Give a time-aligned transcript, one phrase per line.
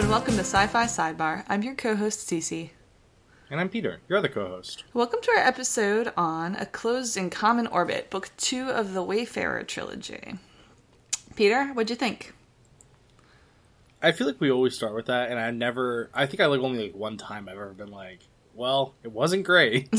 [0.00, 1.44] And welcome to Sci-Fi Sidebar.
[1.46, 2.70] I'm your co-host Cece.
[3.50, 4.84] And I'm Peter, your other co-host.
[4.94, 9.62] Welcome to our episode on A Closed and Common Orbit, book two of the Wayfarer
[9.64, 10.38] trilogy.
[11.36, 12.32] Peter, what'd you think?
[14.02, 16.08] I feel like we always start with that, and I never.
[16.14, 18.20] I think I like only like one time I've ever been like,
[18.54, 19.94] "Well, it wasn't great,"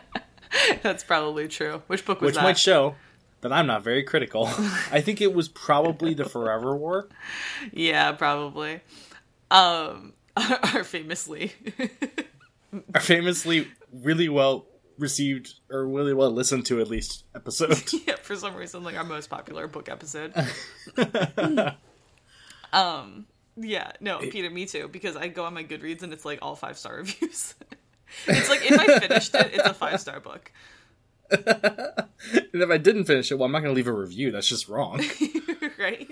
[0.82, 1.82] That's probably true.
[1.86, 2.44] Which book was which that?
[2.44, 2.96] might show
[3.40, 4.46] that I'm not very critical.
[4.92, 7.08] I think it was probably the Forever War.
[7.72, 8.80] yeah, probably.
[9.50, 10.12] Um,
[10.74, 11.52] our famously.
[12.94, 14.64] Our famously really well
[14.96, 17.82] received or really well listened to at least episode.
[18.06, 20.32] yeah, for some reason, like our most popular book episode.
[22.72, 26.38] um, yeah, no, Peter, me too, because I go on my Goodreads and it's like
[26.42, 27.54] all five star reviews.
[28.28, 30.52] it's like if I finished it, it's a five star book.
[31.30, 34.30] and if I didn't finish it, well, I'm not going to leave a review.
[34.30, 35.02] That's just wrong.
[35.78, 36.08] right?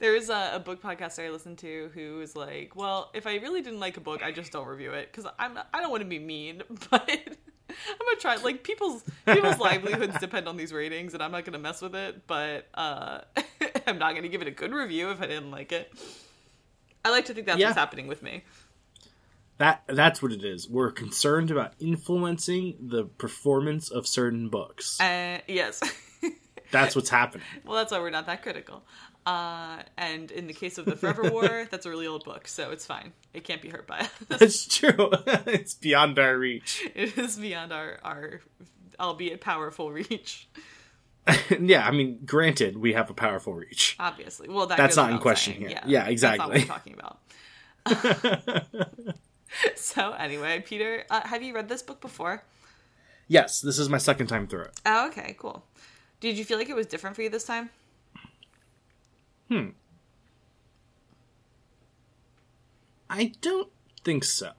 [0.00, 3.36] There was a, a book podcaster I listened to who was like, "Well, if I
[3.36, 6.02] really didn't like a book, I just don't review it because I'm I don't want
[6.02, 8.36] to be mean, but I'm gonna try.
[8.36, 12.26] Like people's people's livelihoods depend on these ratings, and I'm not gonna mess with it.
[12.26, 13.20] But uh,
[13.86, 15.92] I'm not gonna give it a good review if I didn't like it.
[17.04, 17.66] I like to think that's Yeah.
[17.68, 18.44] what's happening with me.
[19.62, 20.68] That that's what it is.
[20.68, 25.00] We're concerned about influencing the performance of certain books.
[25.00, 25.80] Uh, yes.
[26.72, 27.46] That's what's happening.
[27.64, 28.82] well, that's why we're not that critical.
[29.26, 32.70] Uh, and in the case of the Forever War, that's a really old book, so
[32.70, 33.12] it's fine.
[33.34, 34.10] It can't be hurt by us.
[34.28, 35.10] That's true.
[35.46, 36.82] it's beyond our reach.
[36.94, 38.40] it is beyond our our
[38.98, 40.48] albeit powerful reach
[41.60, 43.94] yeah, I mean, granted, we have a powerful reach.
[44.00, 45.68] obviously well that That's not in question saying.
[45.68, 45.78] here.
[45.86, 46.60] yeah, Yeah, that's not what exactly.
[46.60, 47.18] we're talking about
[49.76, 52.42] so anyway peter uh, have you read this book before
[53.28, 54.80] Yes, this is my second time through it.
[54.84, 55.64] oh okay cool
[56.20, 57.70] did you feel like it was different for you this time
[59.48, 59.70] Hmm.
[63.10, 63.68] I don't
[64.04, 64.52] think so.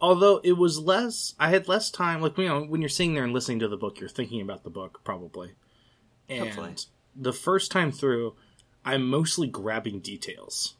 [0.00, 2.20] Although it was less, I had less time.
[2.22, 4.64] Like you know, when you're sitting there and listening to the book, you're thinking about
[4.64, 5.52] the book probably.
[6.28, 6.74] And Hopefully.
[7.14, 8.34] the first time through,
[8.84, 10.74] I'm mostly grabbing details.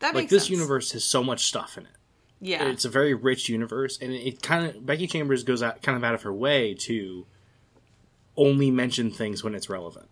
[0.00, 0.50] That Like this sense.
[0.50, 1.92] universe has so much stuff in it.
[2.40, 5.82] yeah It's a very rich universe, and it, it kind of Becky Chambers goes out
[5.82, 7.26] kind of out of her way to
[8.36, 10.08] only mention things when it's relevant.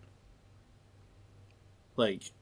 [1.96, 2.32] Like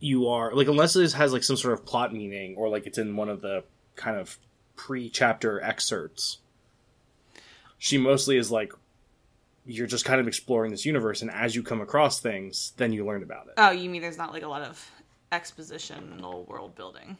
[0.00, 2.98] you are like unless it has like some sort of plot meaning or like it's
[2.98, 3.64] in one of the
[3.96, 4.38] kind of
[4.76, 6.38] pre-chapter excerpts.
[7.78, 8.72] She mostly is like
[9.64, 13.04] you're just kind of exploring this universe, and as you come across things, then you
[13.04, 13.54] learn about it.
[13.58, 14.90] oh you mean there's not like a lot of
[15.32, 17.16] expositional world building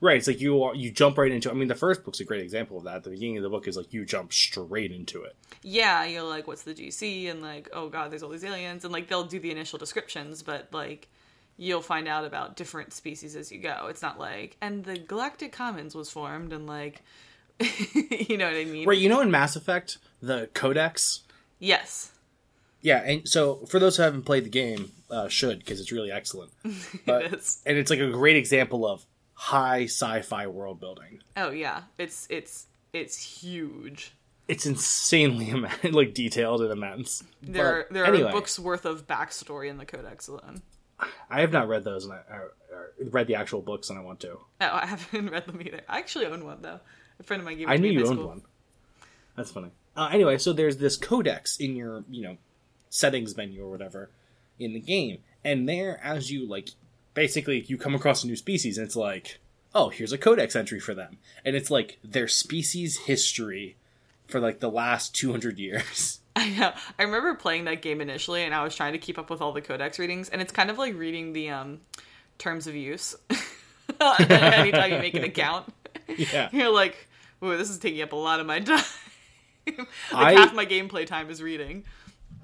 [0.00, 1.50] Right, it's like you are, you jump right into.
[1.50, 3.04] I mean, the first book's a great example of that.
[3.04, 5.34] The beginning of the book is like you jump straight into it.
[5.62, 8.92] yeah you're like what's the gc and like oh god there's all these aliens and
[8.92, 11.08] like they'll do the initial descriptions but like
[11.56, 15.52] you'll find out about different species as you go it's not like and the galactic
[15.52, 17.00] commons was formed and like
[17.94, 21.22] you know what i mean Right, you know, in Mass Effect, the Codex.
[21.58, 22.12] yes
[22.82, 26.10] Yeah, and so for those who haven't played the game, uh, should because it's really
[26.12, 26.50] excellent.
[27.06, 29.04] But, it is and it's like a great example of
[29.34, 31.20] high sci-fi world building.
[31.36, 34.12] oh yeah it's it's it's huge
[34.48, 35.52] It's insanely
[35.90, 37.22] like detailed and immense.
[37.42, 40.62] there But there anyway, are books worth of backstory in the codex alone
[41.28, 44.02] I have not read those, and I, I, I read the actual books, and I
[44.02, 44.32] want to.
[44.32, 46.80] oh i haven't read them either i actually own one though
[47.18, 48.28] a friend of mine gave it I knew you owned school.
[48.28, 48.42] one.
[49.36, 49.70] That's funny.
[49.96, 52.36] Uh, anyway, so there's this codex in your, you know,
[52.90, 54.10] settings menu or whatever
[54.58, 56.70] in the game, and there, as you like,
[57.14, 59.38] basically, you come across a new species, and it's like,
[59.74, 63.76] oh, here's a codex entry for them, and it's like their species history
[64.28, 66.20] for like the last 200 years.
[66.36, 66.72] I know.
[66.98, 69.52] I remember playing that game initially, and I was trying to keep up with all
[69.52, 71.80] the codex readings, and it's kind of like reading the um,
[72.38, 73.14] terms of use.
[74.00, 75.72] Anytime you make an account,
[76.16, 77.06] yeah, you're like,
[77.42, 78.82] "Ooh, this is taking up a lot of my time."
[79.66, 81.84] like I- half my gameplay time is reading.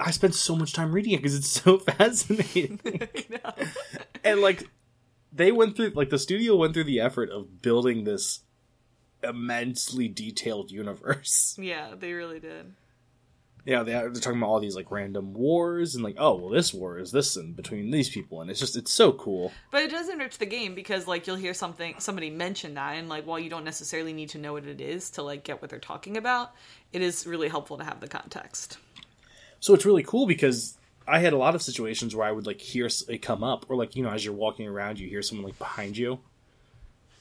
[0.00, 2.81] I spent so much time reading it because it's so fascinating.
[4.25, 4.69] And like
[5.32, 8.41] they went through like the studio went through the effort of building this
[9.23, 12.75] immensely detailed universe Yeah, they really did.
[13.64, 16.73] yeah they, they're talking about all these like random wars and like oh well this
[16.75, 19.91] war is this and between these people and it's just it's so cool But it
[19.91, 23.38] does enrich the game because like you'll hear something somebody mention that and like while
[23.38, 26.17] you don't necessarily need to know what it is to like get what they're talking
[26.17, 26.52] about,
[26.93, 28.79] it is really helpful to have the context.
[29.61, 30.77] So it's really cool because
[31.07, 33.77] i had a lot of situations where i would like hear it come up or
[33.77, 36.19] like you know as you're walking around you hear someone like behind you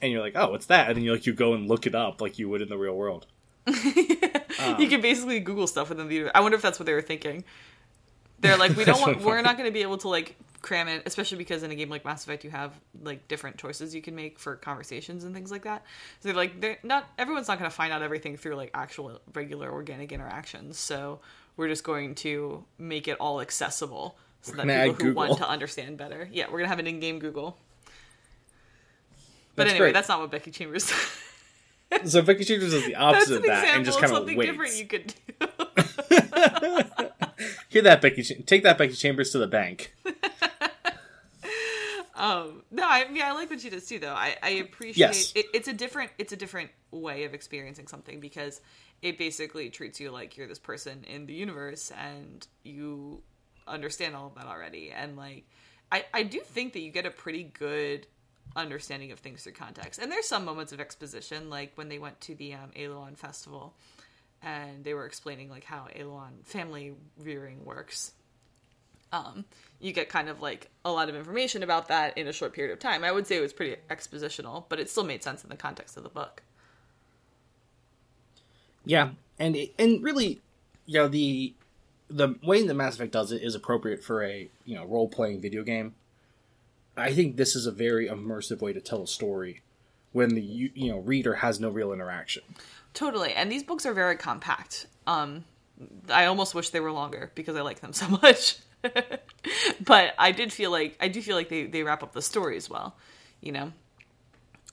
[0.02, 1.94] and you're like oh what's that and then you like you go and look it
[1.94, 3.28] up like you would in the real world
[4.78, 6.30] you can basically Google stuff within the.
[6.36, 7.44] I wonder if that's what they were thinking.
[8.40, 9.22] They're like, we don't want.
[9.22, 11.90] We're not going to be able to like cram it, especially because in a game
[11.90, 15.52] like Mass Effect you have like different choices you can make for conversations and things
[15.52, 15.86] like that.
[16.22, 19.72] So like they're not everyone's not going to find out everything through like actual regular
[19.72, 20.78] organic interactions.
[20.78, 21.20] So
[21.60, 25.14] we're just going to make it all accessible so that people who Google.
[25.28, 26.30] want to understand better.
[26.32, 27.58] Yeah, we're gonna have an in-game Google.
[29.56, 29.94] But That's anyway, great.
[29.94, 30.92] that's not what Becky Chambers.
[32.06, 34.52] So Becky Chambers is the opposite of that, and just of kind of something waits.
[34.52, 35.34] different you could do.
[37.70, 38.22] Hear that, Becky?
[38.22, 39.96] Take that, Becky Chambers, to the bank.
[42.20, 44.14] Um, no, I mean I like what she does too, though.
[44.14, 45.32] I, I appreciate Yes.
[45.36, 48.60] it, it's a different it's a different way of experiencing something because
[49.02, 53.24] it basically treats you like you're this person in the universe and you
[53.68, 54.92] understand all of that already.
[54.92, 55.46] And like,
[55.92, 58.06] I I do think that you get a pretty good
[58.56, 60.02] understanding of things through context.
[60.02, 62.72] And there's some moments of exposition, like when they went to the um,
[63.16, 63.76] festival
[64.42, 68.12] and they were explaining like how Aeluon family rearing works
[69.12, 69.46] um,
[69.80, 72.74] you get kind of like a lot of information about that in a short period
[72.74, 73.04] of time.
[73.04, 75.98] I would say it was pretty expositional, but it still made sense in the context
[75.98, 76.44] of the book.
[78.86, 80.42] Yeah, and it, and really,
[80.86, 81.54] you know, the
[82.10, 85.42] the way that Mass Effect does it is appropriate for a you know role playing
[85.42, 85.96] video game.
[86.98, 89.62] I think this is a very immersive way to tell a story
[90.12, 92.44] when the you, you know reader has no real interaction.
[92.94, 93.34] Totally.
[93.34, 94.88] And these books are very compact.
[95.06, 95.46] Um,
[96.10, 98.58] I almost wish they were longer because I like them so much.
[99.86, 102.58] but I did feel like I do feel like they, they wrap up the story
[102.58, 102.96] as well.
[103.42, 103.74] You know?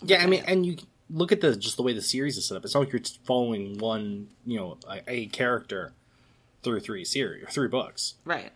[0.02, 0.76] Yeah, I mean, and you
[1.10, 2.64] look at the just the way the series is set up.
[2.64, 5.92] It's not like you're following one you know a, a character
[6.62, 8.14] through three series or three books.
[8.24, 8.52] Right.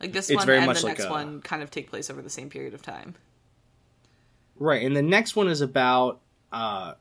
[0.00, 1.90] Like this It's one very and much the like next a- one kind of take
[1.90, 3.14] place over the same period of time.
[4.60, 6.20] Right, and the next one is about
[6.52, 6.94] uh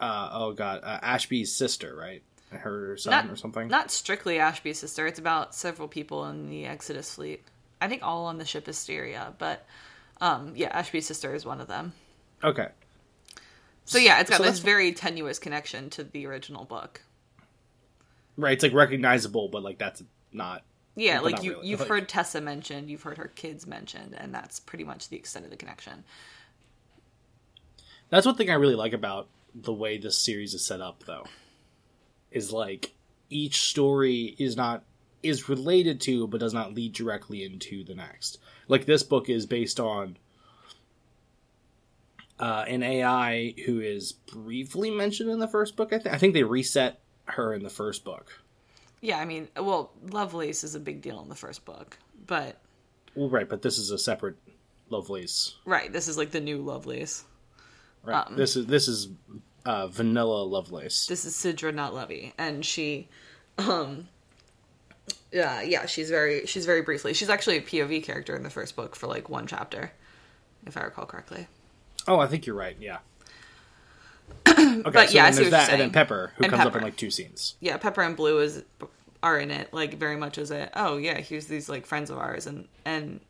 [0.00, 2.22] uh oh god, uh, Ashby's sister, right?
[2.54, 3.68] Her son Not- or something.
[3.68, 5.06] Not strictly Ashby's sister.
[5.06, 7.42] It's about several people in the Exodus fleet.
[7.80, 9.66] I think all on the ship Asteria, but
[10.20, 11.92] um, yeah, Ashby's sister is one of them.
[12.42, 12.68] okay.
[13.86, 17.02] So yeah, it's got So this very tenuous connection to the original book.
[18.38, 20.02] Right, it's like recognizable, but like that's
[20.32, 20.64] not
[20.96, 21.68] Yeah, like not you really.
[21.68, 25.16] you've Like- heard Tessa mentioned, you've heard her kids mentioned, and that's pretty much the
[25.16, 26.04] extent of the connection.
[28.10, 31.26] That's one thing I really like about the way this series is set up, though.
[32.34, 32.92] Is like
[33.30, 34.84] each story is not
[35.22, 38.38] is related to, but does not lead directly into the next.
[38.68, 40.18] Like this book is based on
[42.38, 45.92] uh, an AI who is briefly mentioned in the first book.
[45.92, 48.40] I think I think they reset her in the first book.
[49.00, 52.58] Yeah, I mean, well, Lovelace is a big deal in the first book, but
[53.14, 54.36] Well, right, but this is a separate
[54.90, 55.54] Lovelace.
[55.64, 57.24] right, this is like the new Lovelace.
[58.02, 59.08] Right, Um, this is this is
[59.64, 61.06] uh, Vanilla Lovelace.
[61.06, 63.08] this is Sidra, not Lovey, and she,
[63.58, 64.08] um,
[65.32, 67.14] yeah, yeah, she's very, she's very briefly.
[67.14, 69.92] She's actually a POV character in the first book for like one chapter,
[70.66, 71.46] if I recall correctly.
[72.06, 72.76] Oh, I think you're right.
[72.80, 72.98] Yeah.
[74.56, 75.90] Okay, But so yeah, then there's that, and then.
[75.90, 77.54] Pepper, who And comes up in like two scenes.
[77.60, 78.62] Yeah, Pepper and Blue is
[79.22, 82.18] are in it like very much as a oh yeah, here's these like friends of
[82.18, 83.20] ours, and and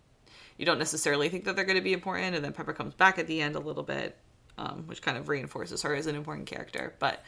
[0.56, 3.18] you don't necessarily think that they're going to be important, and then Pepper comes back
[3.18, 4.16] at the end a little bit,
[4.58, 7.22] um, which kind of reinforces her as an important character, but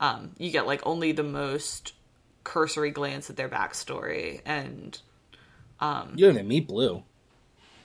[0.00, 1.92] um, you get like only the most
[2.44, 4.98] cursory glance at their backstory and
[5.80, 7.02] You don't even meet Blue.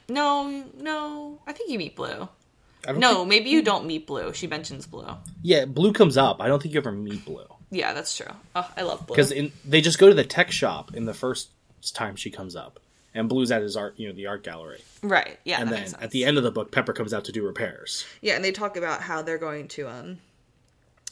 [0.08, 1.40] No, no.
[1.48, 2.28] I think you meet Blue.
[2.96, 4.34] No, think- maybe you don't meet Blue.
[4.34, 5.08] She mentions Blue.
[5.42, 6.40] yeah, Blue comes up.
[6.42, 8.32] I don't think you ever meet Blue Yeah, that's true.
[8.56, 9.16] Oh, I love Blue.
[9.16, 9.34] because
[9.66, 11.50] they just go to the tech shop in the first
[11.94, 12.80] time she comes up,
[13.16, 15.40] and Blue's at his art, you know, the art gallery, right.
[15.44, 15.60] Yeah.
[15.62, 18.06] and then at the end of the book, Pepper comes out to do repairs.
[18.22, 20.20] Yeah, and they talk about how they're going to um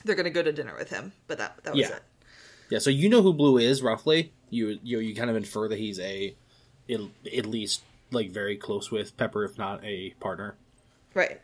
[0.05, 1.95] they're going to go to dinner with him, but that that was Yeah.
[1.95, 2.03] it.
[2.69, 4.31] Yeah, so you know who Blue is roughly.
[4.50, 6.36] You you you kind of infer that he's a,
[6.89, 7.00] at
[7.36, 7.81] at least
[8.12, 10.55] like very close with Pepper, if not a partner.
[11.13, 11.41] Right.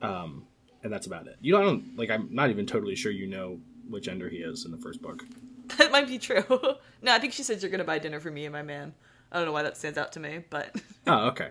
[0.00, 0.46] Um,
[0.82, 1.36] and that's about it.
[1.40, 2.10] You know, I don't like.
[2.10, 5.24] I'm not even totally sure you know what gender he is in the first book.
[5.78, 6.44] That might be true.
[7.02, 8.92] no, I think she said you're going to buy dinner for me and my man.
[9.32, 11.48] I don't know why that stands out to me, but Oh, okay.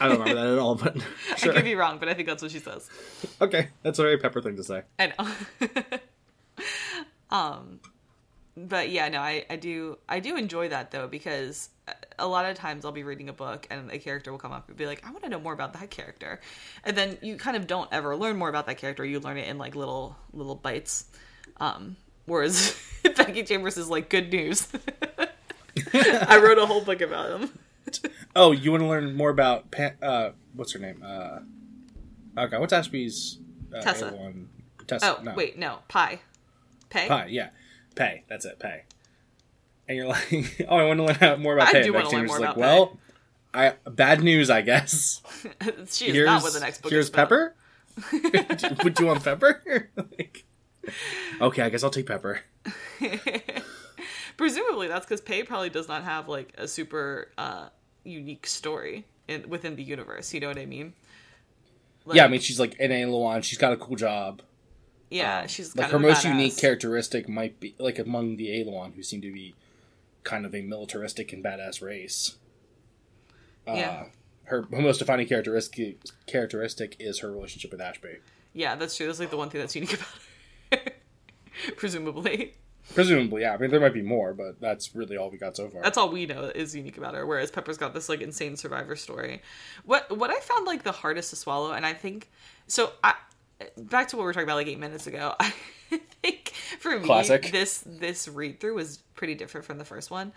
[0.00, 0.96] I don't remember that at all, but
[1.30, 2.88] I could be wrong, but I think that's what she says.
[3.40, 4.82] Okay, that's a very Pepper thing to say.
[4.98, 5.76] I know.
[7.36, 7.80] um,
[8.56, 11.70] but yeah, no, I, I do I do enjoy that though because
[12.18, 14.68] a lot of times I'll be reading a book and a character will come up
[14.68, 16.40] and be like, I want to know more about that character,
[16.84, 19.04] and then you kind of don't ever learn more about that character.
[19.04, 21.06] You learn it in like little little bites.
[21.58, 24.66] Um, whereas Becky Chambers is like good news.
[25.94, 27.50] I wrote a whole book about him.
[28.34, 29.66] Oh, you want to learn more about
[30.00, 31.02] uh, what's her name?
[31.04, 31.40] Uh,
[32.38, 33.38] okay, what's Ashby's
[33.74, 34.10] uh, Tessa.
[34.10, 34.46] A1?
[34.86, 35.18] Tessa.
[35.18, 35.34] Oh no.
[35.34, 36.20] wait, no, Pie,
[36.88, 37.08] Pay.
[37.08, 37.26] Pie.
[37.26, 37.50] Yeah,
[37.94, 38.24] Pay.
[38.28, 38.58] That's it.
[38.58, 38.84] Pay.
[39.88, 41.82] And you're like, oh, I want to learn more about I Pay.
[41.82, 42.98] do And wanna learn more like, about well,
[43.52, 45.20] I bad news, I guess.
[45.90, 47.28] she is not what the next book here's is about.
[47.28, 47.54] Pepper.
[48.84, 49.90] Would you want Pepper?
[49.96, 50.44] Like,
[51.40, 52.40] okay, I guess I'll take Pepper.
[54.36, 57.68] Presumably, that's because Pei probably does not have like a super uh,
[58.04, 60.32] unique story in within the universe.
[60.34, 60.94] You know what I mean?
[62.04, 63.42] Like, yeah, I mean she's like an Aeluon.
[63.44, 64.42] She's got a cool job.
[65.10, 66.30] yeah, she's Like her most badass.
[66.30, 69.54] unique characteristic might be like among the Aeluon, who seem to be
[70.24, 72.36] kind of a militaristic and badass race.
[73.68, 74.04] Uh, Yeah.
[74.44, 78.18] Her, her most defining characteristic characteristic is her relationship with Ashby.
[78.52, 79.06] Yeah, that's true.
[79.06, 80.08] That's like the one thing that's unique about
[80.84, 80.92] her.
[81.76, 82.54] Presumably,
[82.94, 83.54] Presumably, yeah.
[83.54, 85.82] I mean, there might be more, but that's really all we got so far.
[85.82, 87.26] that's all we know is unique about her.
[87.26, 89.42] Whereas Pepper's got this like insane survivor story.
[89.84, 92.30] What what I found like the hardest to swallow, and I think
[92.66, 92.92] so.
[93.02, 93.14] I
[93.76, 95.34] back to what we were talking about like eight minutes ago.
[95.40, 95.52] I
[96.22, 97.50] think for me, Classic.
[97.52, 100.32] this this read through was pretty different from the first one,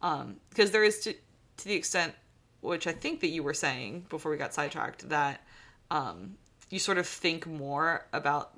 [0.00, 2.14] because there is to to the extent
[2.60, 5.42] which I think that you were saying before we got sidetracked that
[5.90, 6.36] um,
[6.68, 8.52] you sort of think more about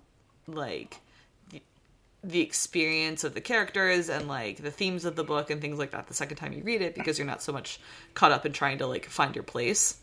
[0.46, 0.96] like
[2.24, 5.90] the experience of the characters and like the themes of the book and things like
[5.90, 7.80] that the second time you read it because you're not so much
[8.14, 9.98] caught up in trying to like find your place.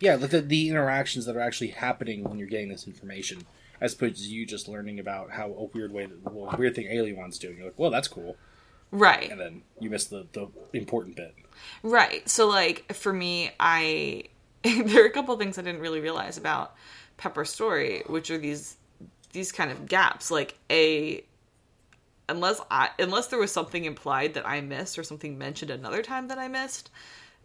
[0.00, 3.42] yeah, like the, the interactions that are actually happening when you're getting this information,
[3.80, 6.86] as opposed to you just learning about how a weird way, that, well, weird thing
[6.86, 7.56] Aeluon's doing.
[7.58, 8.36] You're like, well, that's cool,
[8.90, 9.30] Right.
[9.30, 11.34] and then you miss the the important bit.
[11.82, 12.26] Right.
[12.28, 14.24] So like for me, I
[14.62, 16.74] there are a couple things I didn't really realize about
[17.18, 18.76] Pepper's story, which are these
[19.32, 20.30] these kind of gaps.
[20.30, 21.24] Like a
[22.28, 26.28] unless I unless there was something implied that I missed or something mentioned another time
[26.28, 26.90] that I missed,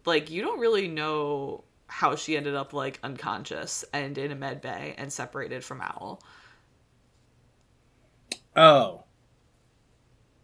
[0.04, 4.60] like you don't really know how she ended up like unconscious and in a med
[4.60, 6.22] bay and separated from Owl.
[8.56, 9.04] Oh,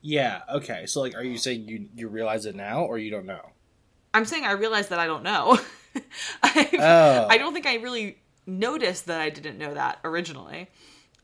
[0.02, 0.42] yeah.
[0.52, 3.50] Okay, so like, are you saying you you realize it now, or you don't know?
[4.12, 5.58] I'm saying I realize that I don't know.
[6.72, 7.26] Oh.
[7.28, 8.16] I don't think I really
[8.46, 10.70] noticed that I didn't know that originally.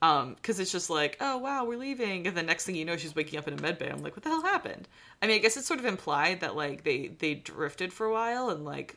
[0.03, 2.97] Um, because it's just like, oh wow, we're leaving, and the next thing you know,
[2.97, 3.89] she's waking up in a med bay.
[3.89, 4.89] I'm like, what the hell happened?
[5.23, 8.13] I mean, I guess it's sort of implied that like they they drifted for a
[8.13, 8.97] while and like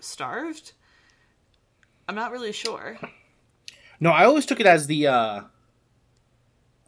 [0.00, 0.72] starved.
[2.08, 2.98] I'm not really sure.
[4.00, 5.40] No, I always took it as the uh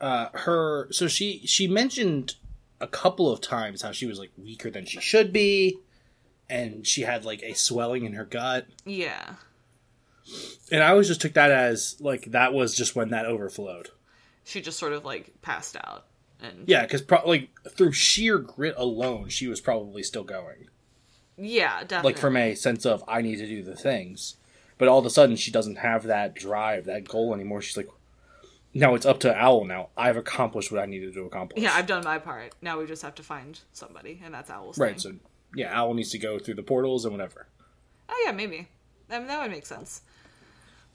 [0.00, 2.34] uh her so she she mentioned
[2.80, 5.78] a couple of times how she was like weaker than she should be
[6.48, 8.66] and she had like a swelling in her gut.
[8.84, 9.34] Yeah,
[10.72, 13.90] And I always just took that as like that was just when that overflowed.
[14.44, 16.06] she just sort of like passed out,
[16.40, 20.68] and Yeah, cuz pro- like through sheer grit alone, she was probably still going.
[21.36, 22.12] yeah, definitely.
[22.12, 24.36] Like from a sense of I need to do the things.
[24.78, 27.62] But all of a sudden she doesn't have that drive, that goal anymore.
[27.62, 27.88] She's like
[28.74, 29.88] now it's up to Owl now.
[29.96, 31.62] I've accomplished what I needed to accomplish.
[31.62, 32.54] yeah, I've done my part.
[32.60, 35.20] Now we just have to find somebody, and that's Owl's Right, thing.
[35.20, 37.46] so yeah, Owl needs to go through the portals and whatever.
[38.08, 38.68] Oh yeah, maybe.
[39.08, 40.02] I mean, that would make sense.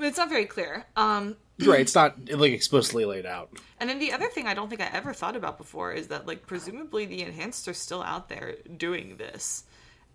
[0.01, 0.84] But it's not very clear.
[0.96, 3.51] Um, right, it's not like explicitly laid out.
[3.79, 6.25] and then the other thing I don't think I ever thought about before is that
[6.25, 9.63] like presumably the enhanced are still out there doing this,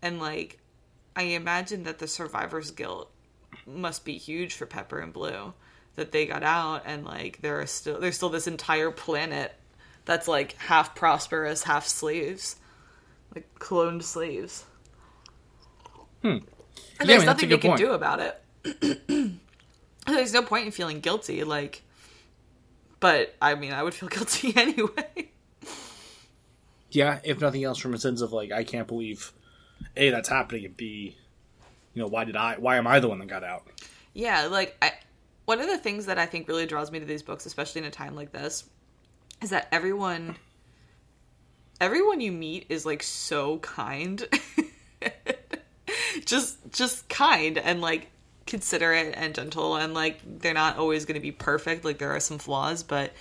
[0.02, 0.58] and like
[1.14, 3.12] I imagine that the survivors guilt
[3.64, 5.54] must be huge for Pepper and Blue
[5.94, 9.54] that they got out and like there are still there's still this entire planet
[10.04, 12.56] that's like half prosperous, half slaves,
[13.36, 14.64] like cloned slaves.
[16.22, 16.28] Hmm.
[16.28, 16.42] And
[17.00, 17.80] Yeah, there's I mean, nothing they can point.
[17.80, 19.30] do about it.
[20.14, 21.82] there's no point in feeling guilty, like.
[22.98, 25.30] But I mean, I would feel guilty anyway.
[26.90, 29.32] Yeah, if nothing else, from a sense of like, I can't believe
[29.96, 31.16] a that's happening, and b,
[31.94, 32.56] you know, why did I?
[32.56, 33.66] Why am I the one that got out?
[34.16, 34.92] yeah, like I,
[35.44, 37.86] one of the things that I think really draws me to these books, especially in
[37.86, 38.64] a time like this,
[39.42, 40.36] is that everyone,
[41.82, 44.26] everyone you meet is like so kind,
[46.24, 48.08] just just kind and like
[48.46, 51.84] considerate and gentle, and like they're not always going to be perfect.
[51.84, 53.12] Like there are some flaws, but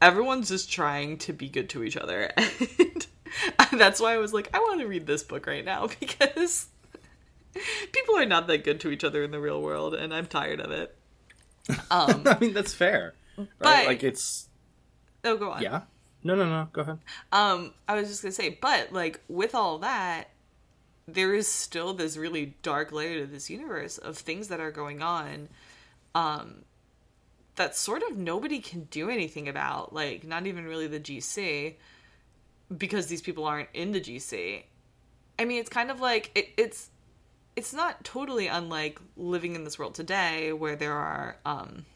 [0.00, 4.50] everyone's just trying to be good to each other, and that's why I was like,
[4.54, 6.66] I want to read this book right now because
[7.92, 10.60] people are not that good to each other in the real world, and I'm tired
[10.60, 10.94] of it.
[11.90, 13.48] Um, I mean, that's fair, right?
[13.58, 14.48] But- like it's
[15.24, 15.62] oh, go on.
[15.62, 15.82] yeah.
[16.24, 16.66] No, no, no.
[16.72, 16.98] Go ahead.
[17.30, 20.30] Um, I was just gonna say, but like with all that,
[21.08, 25.02] there is still this really dark layer to this universe of things that are going
[25.02, 25.48] on,
[26.14, 26.64] um,
[27.56, 29.94] that sort of nobody can do anything about.
[29.94, 31.74] Like not even really the GC,
[32.76, 34.64] because these people aren't in the GC.
[35.38, 36.90] I mean, it's kind of like it, it's
[37.56, 41.86] it's not totally unlike living in this world today, where there are um,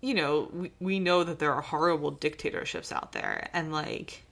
[0.00, 4.22] you know, we, we know that there are horrible dictatorships out there and like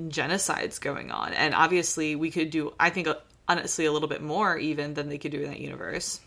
[0.00, 1.32] genocides going on.
[1.32, 3.08] And obviously, we could do, I think,
[3.48, 6.20] honestly a little bit more even than they could do in that universe.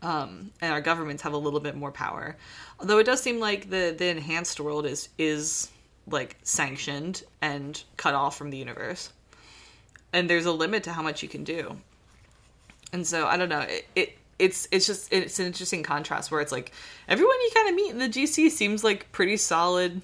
[0.00, 2.36] Um, and our governments have a little bit more power.
[2.78, 5.70] Although it does seem like the the enhanced world is is
[6.06, 9.12] like sanctioned and cut off from the universe.
[10.12, 11.76] And there's a limit to how much you can do.
[12.92, 16.40] And so I don't know, it, it it's it's just it's an interesting contrast where
[16.40, 16.72] it's like
[17.08, 20.00] everyone you kind of meet in the GC seems like pretty solid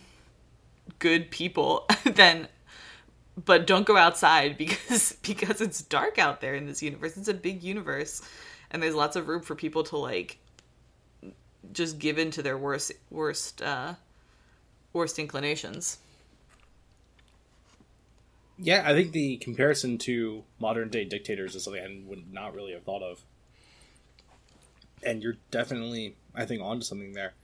[0.98, 2.48] good people then
[3.42, 7.16] but don't go outside because because it's dark out there in this universe.
[7.16, 8.22] It's a big universe
[8.70, 10.38] and there's lots of room for people to like
[11.72, 13.94] just give in to their worst worst uh
[14.92, 15.98] worst inclinations.
[18.58, 22.72] Yeah, I think the comparison to modern day dictators is something I would not really
[22.72, 23.24] have thought of.
[25.02, 27.34] And you're definitely, I think, onto something there.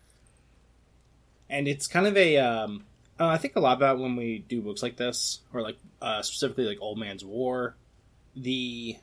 [1.49, 2.85] And it's kind of a, um,
[3.21, 6.23] uh, I think a lot about when we do books like this, or like uh,
[6.23, 7.77] specifically like Old Man's War.
[8.35, 8.97] The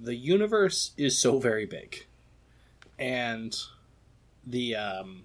[0.00, 2.06] the universe is so very big,
[2.98, 3.56] and
[4.44, 5.22] the um,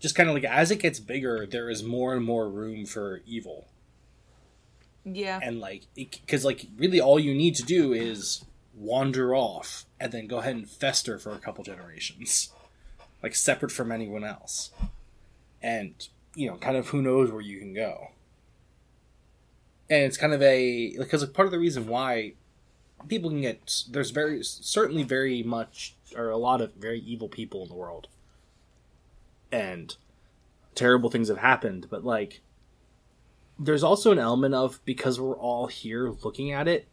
[0.00, 3.20] just kind of like as it gets bigger, there is more and more room for
[3.26, 3.68] evil.
[5.04, 5.40] Yeah.
[5.42, 10.26] And like, because like really all you need to do is wander off and then
[10.26, 12.52] go ahead and fester for a couple generations,
[13.22, 14.70] like separate from anyone else,
[15.62, 18.08] and you know, kind of who knows where you can go.
[19.90, 22.34] And it's kind of a because like, part of the reason why
[23.06, 27.62] people can get there's very certainly very much or a lot of very evil people
[27.62, 28.08] in the world
[29.52, 29.96] and
[30.74, 32.40] terrible things have happened but like
[33.58, 36.86] there's also an element of because we're all here looking at it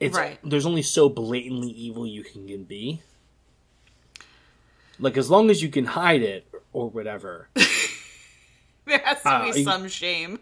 [0.00, 0.38] it's Right.
[0.42, 3.00] there's only so blatantly evil you can be
[4.98, 7.48] like as long as you can hide it or whatever
[8.86, 10.38] There has to Uh, be you- some shame.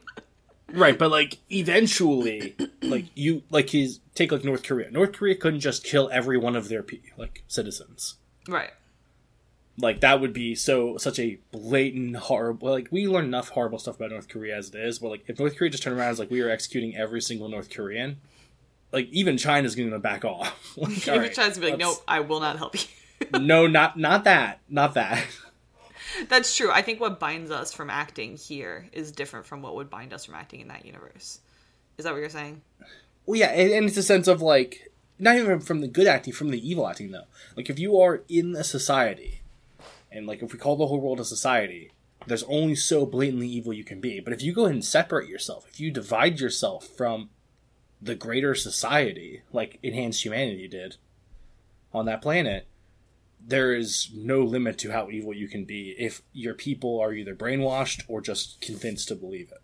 [0.72, 4.90] Right, but like eventually, like you, like his take like North Korea.
[4.90, 6.84] North Korea couldn't just kill every one of their
[7.16, 8.16] like citizens.
[8.48, 8.70] Right.
[9.78, 12.70] Like that would be so such a blatant horrible.
[12.70, 15.38] Like we learn enough horrible stuff about North Korea as it is, but like if
[15.38, 18.16] North Korea just turned around as like we are executing every single North Korean,
[18.90, 20.72] like even China's going to back off.
[20.76, 22.88] like, Every right, to be like, nope, I will not help you.
[23.40, 25.24] no, not not that, not that.
[26.28, 26.70] That's true.
[26.70, 30.24] I think what binds us from acting here is different from what would bind us
[30.24, 31.40] from acting in that universe.
[31.98, 32.62] Is that what you're saying?
[33.26, 36.32] Well, yeah, and, and it's a sense of like not even from the good acting,
[36.32, 37.24] from the evil acting though.
[37.56, 39.40] Like if you are in a society,
[40.10, 41.92] and like if we call the whole world a society,
[42.26, 44.20] there's only so blatantly evil you can be.
[44.20, 47.30] But if you go ahead and separate yourself, if you divide yourself from
[48.00, 50.96] the greater society, like Enhanced Humanity did
[51.92, 52.66] on that planet,
[53.46, 57.34] there is no limit to how evil you can be if your people are either
[57.34, 59.62] brainwashed or just convinced to believe it.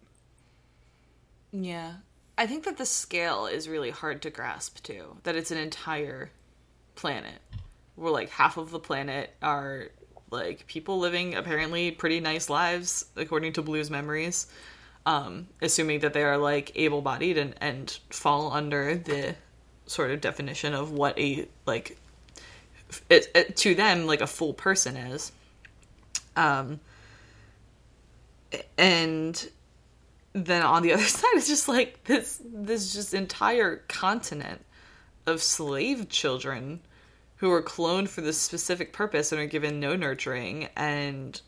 [1.51, 1.95] Yeah.
[2.38, 5.16] I think that the scale is really hard to grasp too.
[5.25, 6.31] That it's an entire
[6.95, 7.40] planet.
[7.97, 9.88] Where like half of the planet are
[10.31, 14.47] like people living apparently pretty nice lives according to Blue's memories.
[15.05, 19.35] Um, assuming that they are like able bodied and, and fall under the
[19.87, 21.99] sort of definition of what a like
[23.09, 25.33] it, it, to them like a full person is.
[26.37, 26.81] Um
[28.76, 29.50] and
[30.33, 34.64] then on the other side it's just like this this just entire continent
[35.26, 36.81] of slave children
[37.37, 41.40] who are cloned for this specific purpose and are given no nurturing and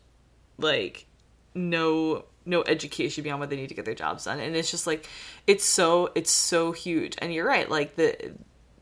[0.57, 1.05] like
[1.53, 4.85] no no education beyond what they need to get their jobs done and it's just
[4.85, 5.07] like
[5.47, 8.33] it's so it's so huge and you're right like the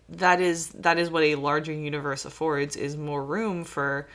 [0.09, 4.07] that is that is what a larger universe affords is more room for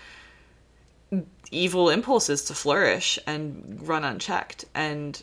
[1.51, 5.22] evil impulses to flourish and run unchecked and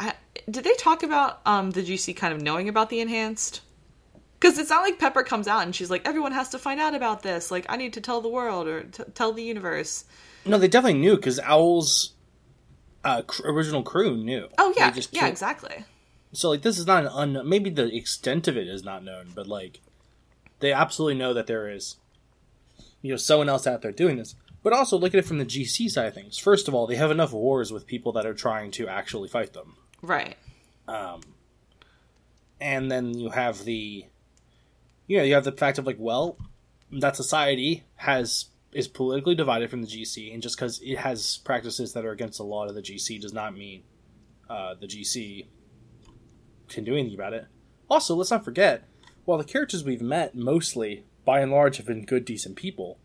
[0.00, 0.14] I,
[0.50, 3.60] did they talk about um, the GC kind of knowing about the enhanced?
[4.38, 6.94] Because it's not like Pepper comes out and she's like, everyone has to find out
[6.94, 7.50] about this.
[7.50, 10.06] Like, I need to tell the world or t- tell the universe.
[10.46, 12.14] No, they definitely knew because Owl's
[13.04, 14.48] uh, cr- original crew knew.
[14.56, 15.84] Oh yeah, yeah, exactly.
[16.32, 17.48] So like this is not an unknown.
[17.48, 19.80] Maybe the extent of it is not known, but like
[20.60, 21.96] they absolutely know that there is,
[23.02, 24.34] you know, someone else out there doing this.
[24.62, 26.36] But also look at it from the GC side of things.
[26.36, 29.54] First of all, they have enough wars with people that are trying to actually fight
[29.54, 30.36] them, Right.
[30.86, 31.20] Um,
[32.60, 34.04] and then you have the,
[35.06, 36.36] you know, you have the fact of like, well,
[36.92, 41.92] that society has is politically divided from the GC, and just because it has practices
[41.92, 43.82] that are against the law of the GC does not mean
[44.48, 45.46] uh, the GC
[46.70, 47.46] can do anything about it.
[47.88, 48.88] Also, let's not forget,
[49.24, 52.98] while the characters we've met mostly, by and large, have been good, decent people,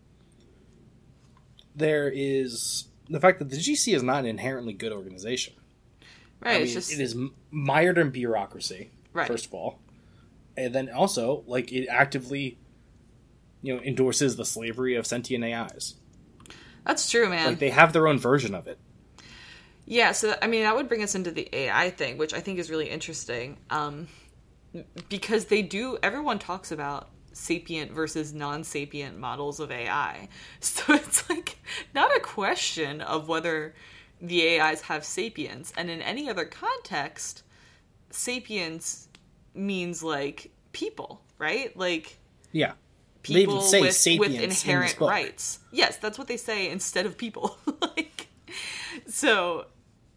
[1.74, 5.54] there is the fact that the GC is not an inherently good organization.
[6.40, 6.52] Right.
[6.52, 7.16] I it's mean, just it is
[7.50, 8.90] mired in bureaucracy.
[9.12, 9.26] Right.
[9.26, 9.78] First of all,
[10.56, 12.58] and then also like it actively,
[13.62, 15.94] you know, endorses the slavery of sentient AIs.
[16.84, 17.46] that's true, man.
[17.48, 18.78] Like they have their own version of it.
[19.86, 22.58] Yeah, so I mean that would bring us into the AI thing, which I think
[22.58, 23.56] is really interesting.
[23.70, 24.08] Um
[25.08, 30.28] because they do everyone talks about sapient versus non-sapient models of AI.
[30.60, 31.58] So it's like
[31.94, 33.74] not a question of whether
[34.20, 37.42] the AIs have sapience and in any other context
[38.10, 39.08] sapience
[39.54, 41.76] means like people, right?
[41.76, 42.18] Like
[42.52, 42.72] Yeah.
[43.22, 45.10] People say with, sapience with in inherent book.
[45.10, 45.58] rights.
[45.72, 47.58] Yes, that's what they say instead of people.
[47.96, 48.28] like,
[49.08, 49.66] so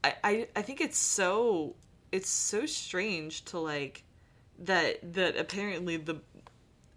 [0.03, 1.75] I, I I think it's so
[2.11, 4.03] it's so strange to like
[4.59, 6.21] that that apparently the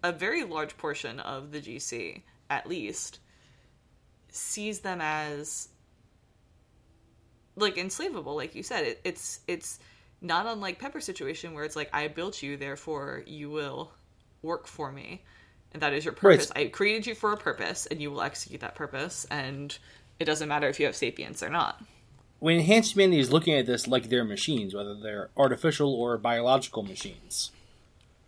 [0.03, 3.21] a very large portion of the GC at least
[4.31, 5.69] sees them as
[7.57, 8.85] like enslavable like you said.
[8.85, 9.79] It, it's it's
[10.21, 13.93] not unlike pepper's situation where it's like i built you therefore you will
[14.43, 15.23] work for me.
[15.73, 16.39] And that is your Right.
[16.39, 16.53] purpose.
[16.55, 19.77] I created you for a purpose and you will execute that purpose and
[20.21, 21.83] it doesn't matter if you have sapience or not
[22.43, 26.83] When enhanced humanity is looking at this like they're machines, whether they're artificial or biological
[26.83, 27.53] machines,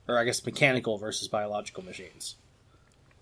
[0.07, 2.37] or I guess mechanical versus biological machines,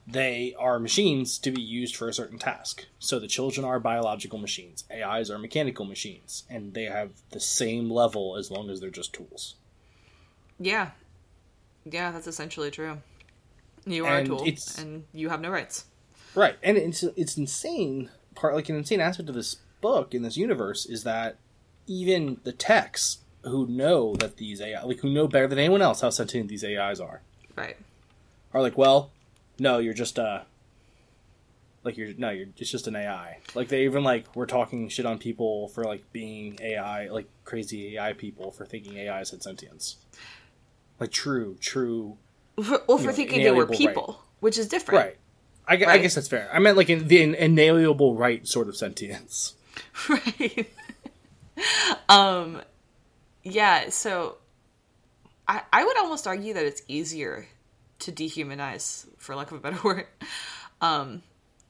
[0.07, 2.85] they are machines to be used for a certain task.
[2.99, 7.91] So the children are biological machines, AIs are mechanical machines, and they have the same
[7.91, 9.55] level as long as they're just tools.
[10.61, 10.91] yeah
[11.87, 12.99] yeah that's essentially true
[13.87, 15.87] you are And a tool and you have no rights
[16.35, 18.11] Right, and it's it's insane.
[18.35, 21.37] Part like an insane aspect of this book in this universe is that
[21.87, 26.01] even the techs who know that these AI, like who know better than anyone else
[26.01, 27.21] how sentient these AIs are,
[27.57, 27.77] right
[28.55, 29.11] are like, well,
[29.59, 30.43] no, you're just uh
[31.85, 33.39] like you're no, you're it's just an AI.
[33.55, 37.99] Like they even like were talking shit on people for like being AI, like crazy
[37.99, 39.97] AI people for thinking AIs had sentience.
[40.99, 42.17] Like true, true,
[42.63, 43.79] for, well for know, thinking they were inalienable right.
[43.79, 45.17] people which is different right.
[45.69, 46.51] I, gu- I guess that's fair.
[46.53, 49.55] I meant like in the inalienable right sort of sentience.
[50.09, 50.71] right.
[52.09, 52.63] Um
[53.45, 54.37] yeah so
[55.49, 57.47] i i would almost argue that it's easier
[57.99, 60.07] to dehumanize for lack of a better word
[60.81, 61.23] um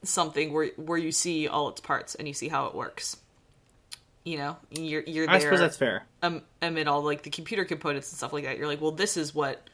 [0.03, 3.17] something where where you see all its parts and you see how it works.
[4.25, 6.05] You know you're you're there I suppose that's fair.
[6.23, 8.57] um, amid all like the computer components and stuff like that.
[8.59, 9.69] You're like well this is what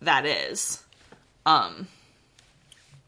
[0.00, 0.82] that is.
[1.44, 1.88] Um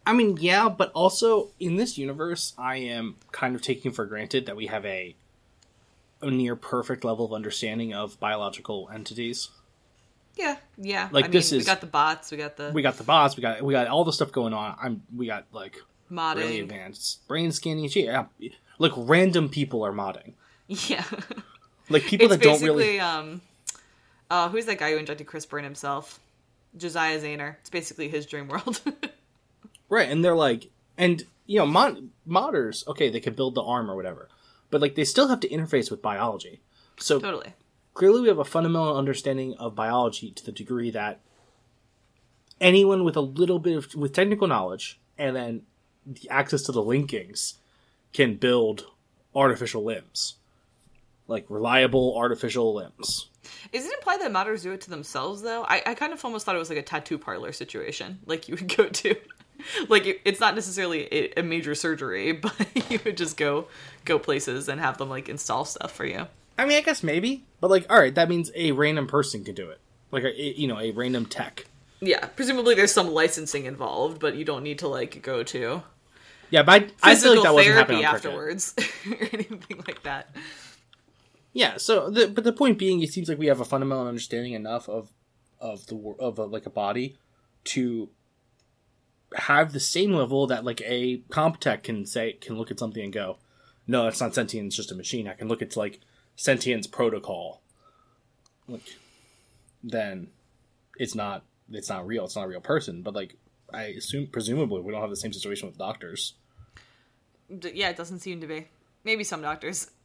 [0.09, 4.47] I mean, yeah, but also in this universe, I am kind of taking for granted
[4.47, 5.15] that we have a,
[6.23, 9.51] a near perfect level of understanding of biological entities.
[10.37, 12.83] yeah yeah Like, I this mean, is- we got the bots we got the We
[12.83, 14.77] got the bots, we got we got all the stuff going on.
[14.83, 15.77] I'm we got like
[16.11, 17.89] modding really advanced brain scanning.
[17.89, 18.07] shit.
[18.07, 18.27] Yeah,
[18.79, 20.33] like random people are modding.
[20.69, 21.05] yeah
[21.91, 22.99] Like people it's that don't really.
[23.01, 23.41] um
[24.31, 26.19] uh who's that guy who injected CRISPR in himself?
[26.77, 27.57] Josiah Zayner.
[27.61, 28.81] It's basically his dream world.
[29.89, 33.91] Right, and they're like, and you know, mod- modders, okay, they can build the arm
[33.91, 34.29] or whatever,
[34.71, 36.61] but like they still have to interface with biology.
[36.99, 37.55] So totally.
[37.95, 41.21] clearly, we have a fundamental understanding of biology to the degree that
[42.61, 45.63] anyone with a little bit of with technical knowledge and then
[46.07, 47.55] the access to the linkings
[48.13, 48.87] can build
[49.35, 50.37] artificial limbs,
[51.27, 53.29] like reliable artificial limbs.
[53.73, 55.65] Is it implied that modders do it to themselves though?
[55.65, 58.57] I, I kind of almost thought it was like a tattoo parlor situation, like you
[58.57, 59.17] would go to.
[59.89, 62.55] Like it, it's not necessarily a, major surgery, but
[62.91, 63.67] you would just go
[64.05, 66.27] go places and have them like install stuff for you.
[66.57, 69.55] I mean, I guess maybe, but like, all right, that means a random person can
[69.55, 71.67] do it, like a you know a random tech.
[72.01, 75.83] Yeah, presumably there's some licensing involved, but you don't need to like go to
[76.51, 78.75] Yeah, but I, I feel like that wasn't happening afterwards
[79.11, 80.35] or anything like that.
[81.53, 81.77] Yeah.
[81.77, 84.89] So, the, but the point being, it seems like we have a fundamental understanding enough
[84.89, 85.11] of
[85.61, 87.17] of the of a, like a body
[87.65, 88.09] to
[89.35, 93.03] have the same level that like a comp tech can say can look at something
[93.03, 93.39] and go,
[93.87, 94.67] no, it's not sentient.
[94.69, 95.29] It's just a machine.
[95.29, 96.01] I can look at like
[96.37, 97.63] sentience protocol.
[98.69, 98.83] Like,
[99.83, 100.29] then
[100.99, 102.25] it's not it's not real.
[102.25, 103.03] It's not a real person.
[103.03, 103.37] But like,
[103.73, 106.35] I assume presumably we don't have the same situation with doctors.
[107.59, 108.67] D- yeah, it doesn't seem to be.
[109.05, 109.91] Maybe some doctors.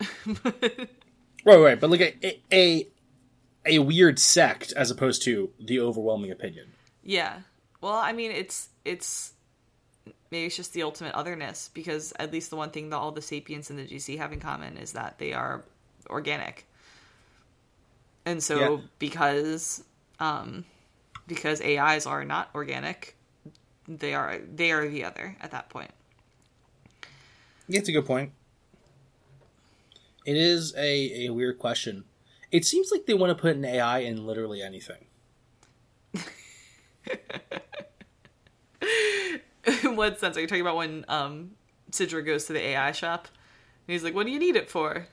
[1.45, 2.87] Right, right, but like a, a
[3.65, 6.71] a weird sect as opposed to the overwhelming opinion.
[7.03, 7.39] yeah.
[7.81, 9.33] Well, I mean, it's it's
[10.31, 13.21] maybe it's just the ultimate otherness because at least the one thing that all the
[13.21, 15.63] sapiens in the GC have in common is that they are
[16.09, 16.65] organic.
[18.25, 18.77] And so Yeah.
[18.99, 19.83] because
[20.19, 20.65] um
[21.27, 23.15] because AIs are not organic,
[23.87, 25.91] they are they are the other at that point.
[27.67, 28.33] Yeah, it's a good point.
[30.25, 32.05] It is a, a weird question.
[32.51, 35.05] It seems like they want to put an AI in literally anything.
[39.83, 41.51] In what sense are you talking about when um,
[41.91, 43.27] Sidra goes to the AI shop?
[43.87, 45.07] And he's like, "What do you need it for?"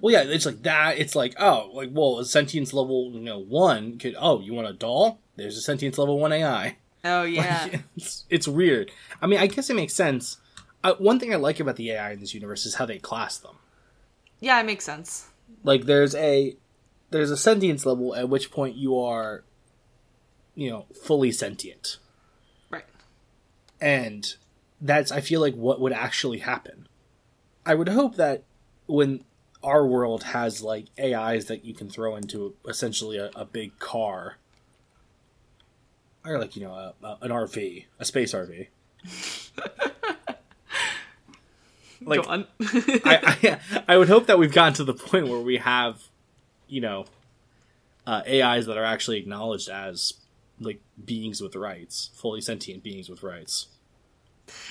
[0.00, 0.98] Well, yeah, it's like that.
[0.98, 4.68] It's like, oh, like, well, a sentience level, you know, one could, oh, you want
[4.68, 5.20] a doll?
[5.36, 6.76] There's a sentience level one AI.
[7.02, 8.90] Oh yeah, Like, it's, it's weird.
[9.22, 10.36] I mean, I guess it makes sense.
[10.84, 13.38] Uh, one thing I like about the AI in this universe is how they class
[13.38, 13.56] them.
[14.38, 15.28] yeah, it makes sense.
[15.64, 16.56] Like, there's a
[17.10, 19.44] there's a sentience level at which point you are,
[20.54, 21.98] you know, fully sentient.
[23.80, 24.34] And
[24.80, 26.88] that's I feel like what would actually happen.
[27.64, 28.44] I would hope that
[28.86, 29.24] when
[29.62, 34.36] our world has like AIs that you can throw into essentially a, a big car,
[36.24, 38.68] or like you know a, a, an RV, a space RV.
[42.02, 42.26] like.
[42.28, 42.44] I,
[43.04, 43.58] I
[43.88, 46.02] I would hope that we've gotten to the point where we have,
[46.68, 47.06] you know,
[48.06, 50.14] uh, AIs that are actually acknowledged as
[50.60, 53.68] like beings with rights, fully sentient beings with rights.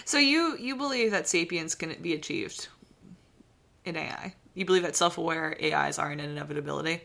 [0.06, 2.67] so you you believe that sapience can be achieved
[3.84, 4.34] in AI?
[4.54, 7.02] You believe that self-aware AIs are an inevitability?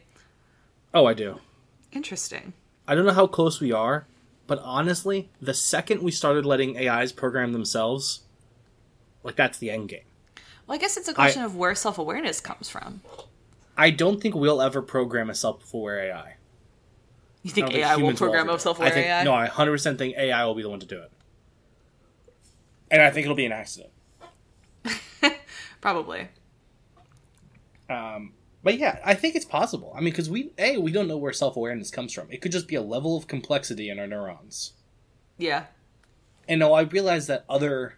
[0.94, 1.40] Oh, I do.
[1.92, 2.52] Interesting.
[2.86, 4.06] I don't know how close we are,
[4.46, 8.20] but honestly, the second we started letting AIs program themselves,
[9.22, 10.04] like that's the end game.
[10.66, 13.02] Well, I guess it's a question of where self-awareness comes from.
[13.76, 16.34] I don't think we'll ever program a self-aware AI.
[17.42, 18.60] You think think AI will program ever do a it.
[18.60, 19.24] self-aware I think, AI?
[19.24, 21.10] No, I 100% think AI will be the one to do it.
[22.90, 23.92] And I think it'll be an accident.
[25.80, 26.28] Probably.
[27.88, 29.92] Um, but yeah, I think it's possible.
[29.94, 32.30] I mean, because we a we don't know where self awareness comes from.
[32.30, 34.74] It could just be a level of complexity in our neurons.
[35.38, 35.66] Yeah.
[36.48, 37.94] And now I realize that other,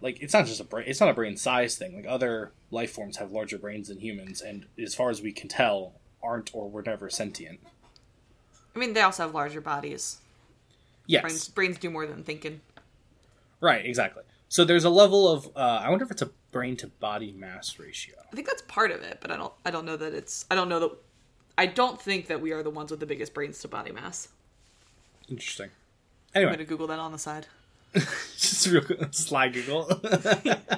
[0.00, 0.86] like, it's not just a brain.
[0.88, 1.96] It's not a brain size thing.
[1.96, 5.48] Like other life forms have larger brains than humans, and as far as we can
[5.48, 7.60] tell, aren't or were never sentient.
[8.74, 10.18] I mean, they also have larger bodies.
[11.06, 12.60] Yes, Brains, brains do more than thinking.
[13.60, 14.22] right, exactly.
[14.48, 15.46] So there's a level of.
[15.56, 18.14] Uh, I wonder if it's a brain to body mass ratio.
[18.32, 19.52] I think that's part of it, but I don't.
[19.64, 20.44] I don't know that it's.
[20.50, 20.90] I don't know that.
[21.58, 24.28] I don't think that we are the ones with the biggest brains to body mass.
[25.28, 25.70] Interesting.
[26.34, 27.46] Anyway, I'm gonna Google that on the side.
[27.94, 29.84] just real sly Google.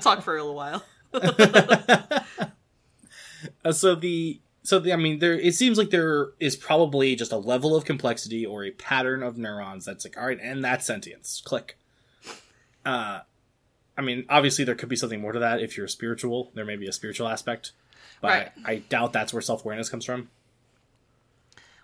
[0.01, 0.83] Talk for a little while.
[3.65, 7.33] Uh, so the so the, I mean there it seems like there is probably just
[7.33, 10.87] a level of complexity or a pattern of neurons that's like all right and that's
[10.87, 11.77] sentience click.
[12.85, 13.21] Uh,
[13.97, 16.77] I mean obviously there could be something more to that if you're spiritual there may
[16.77, 17.73] be a spiritual aspect,
[18.21, 18.53] but Right.
[18.65, 20.29] I, I doubt that's where self awareness comes from.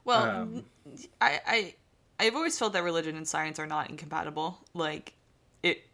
[0.05, 0.65] Well, Um,
[1.21, 1.75] I, I,
[2.19, 4.59] I've always felt that religion and science are not incompatible.
[4.73, 5.13] Like,
[5.63, 5.85] it.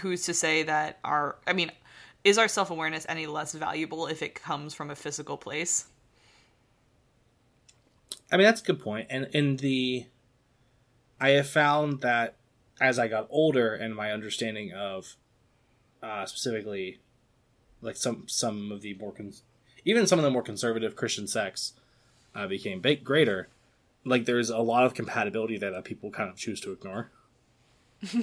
[0.00, 1.36] Who's to say that our?
[1.46, 1.72] I mean,
[2.24, 5.86] is our self awareness any less valuable if it comes from a physical place?
[8.32, 10.06] I mean that's a good point and in the
[11.20, 12.34] I have found that
[12.80, 15.16] as I got older and my understanding of
[16.02, 16.98] uh, specifically
[17.80, 19.14] like some some of the more
[19.84, 21.74] even some of the more conservative Christian sects
[22.34, 23.48] uh, became big, greater.
[24.04, 27.10] Like there's a lot of compatibility there that people kind of choose to ignore.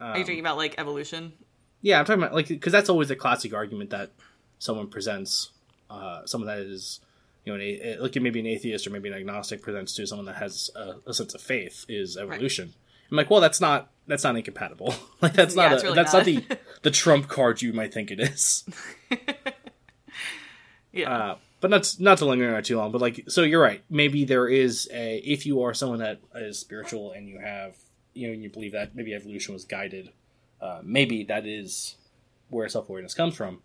[0.00, 1.32] are you talking about like evolution?
[1.82, 4.10] Yeah, I'm talking about like because that's always a classic argument that
[4.58, 5.52] someone presents.
[5.88, 7.00] Uh, someone that is,
[7.44, 10.26] you know, an, a- like maybe an atheist or maybe an agnostic presents to someone
[10.26, 12.74] that has a, a sense of faith is evolution.
[13.10, 14.94] I'm like, well, that's not that's not incompatible.
[15.20, 16.18] like that's not it's a, really that's not.
[16.18, 18.64] not the the trump card you might think it is.
[20.92, 21.10] Yeah.
[21.10, 22.90] Uh, but not not to linger on too long.
[22.90, 23.82] But like, so you're right.
[23.90, 27.76] Maybe there is a if you are someone that is spiritual and you have
[28.14, 30.10] you know and you believe that maybe evolution was guided,
[30.60, 31.96] uh, maybe that is
[32.48, 33.62] where self awareness comes from.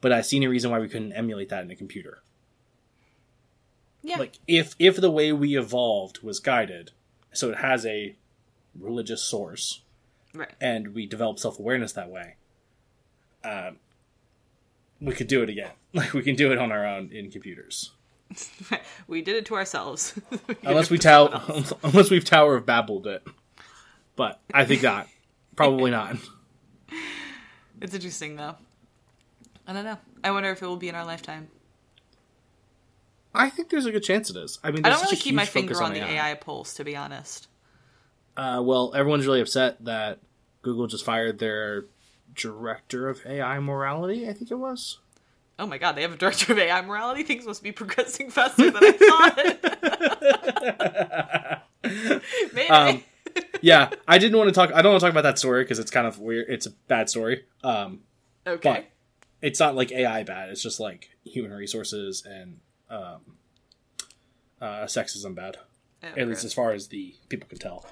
[0.00, 2.22] But I see no reason why we couldn't emulate that in a computer.
[4.02, 4.16] Yeah.
[4.16, 6.92] Like if if the way we evolved was guided,
[7.32, 8.16] so it has a
[8.78, 9.82] religious source,
[10.34, 10.52] right.
[10.60, 12.36] and we develop self awareness that way,
[13.44, 13.76] um,
[15.00, 15.72] we could do it again.
[15.92, 17.90] Like we can do it on our own in computers.
[19.08, 20.14] we did it to ourselves.
[20.46, 21.42] We unless we tower
[21.82, 23.26] unless we've Tower of Babbled it.
[24.14, 25.08] But I think not.
[25.56, 26.16] Probably not.
[27.80, 28.54] It's interesting though.
[29.66, 29.98] I don't know.
[30.22, 31.48] I wonder if it will be in our lifetime.
[33.34, 34.58] I think there's a good chance it is.
[34.62, 37.48] I mean, I don't really keep my finger on the AI pulse, to be honest.
[38.36, 40.18] Uh, well, everyone's really upset that
[40.62, 41.86] Google just fired their
[42.34, 44.28] director of AI morality.
[44.28, 44.98] I think it was.
[45.58, 47.22] Oh my god, they have a director of AI morality.
[47.22, 48.92] Things must be progressing faster than I
[51.52, 51.62] thought.
[52.54, 52.70] Maybe.
[52.70, 53.02] Um,
[53.60, 54.72] yeah, I didn't want to talk.
[54.72, 56.46] I don't want to talk about that story because it's kind of weird.
[56.48, 57.44] It's a bad story.
[57.62, 58.00] Um,
[58.46, 58.86] okay.
[59.42, 60.48] it's not like AI bad.
[60.48, 62.58] It's just like human resources and
[62.90, 63.20] um,
[64.60, 65.56] uh, sexism bad.
[66.02, 66.20] Okay.
[66.20, 67.86] At least as far as the people can tell.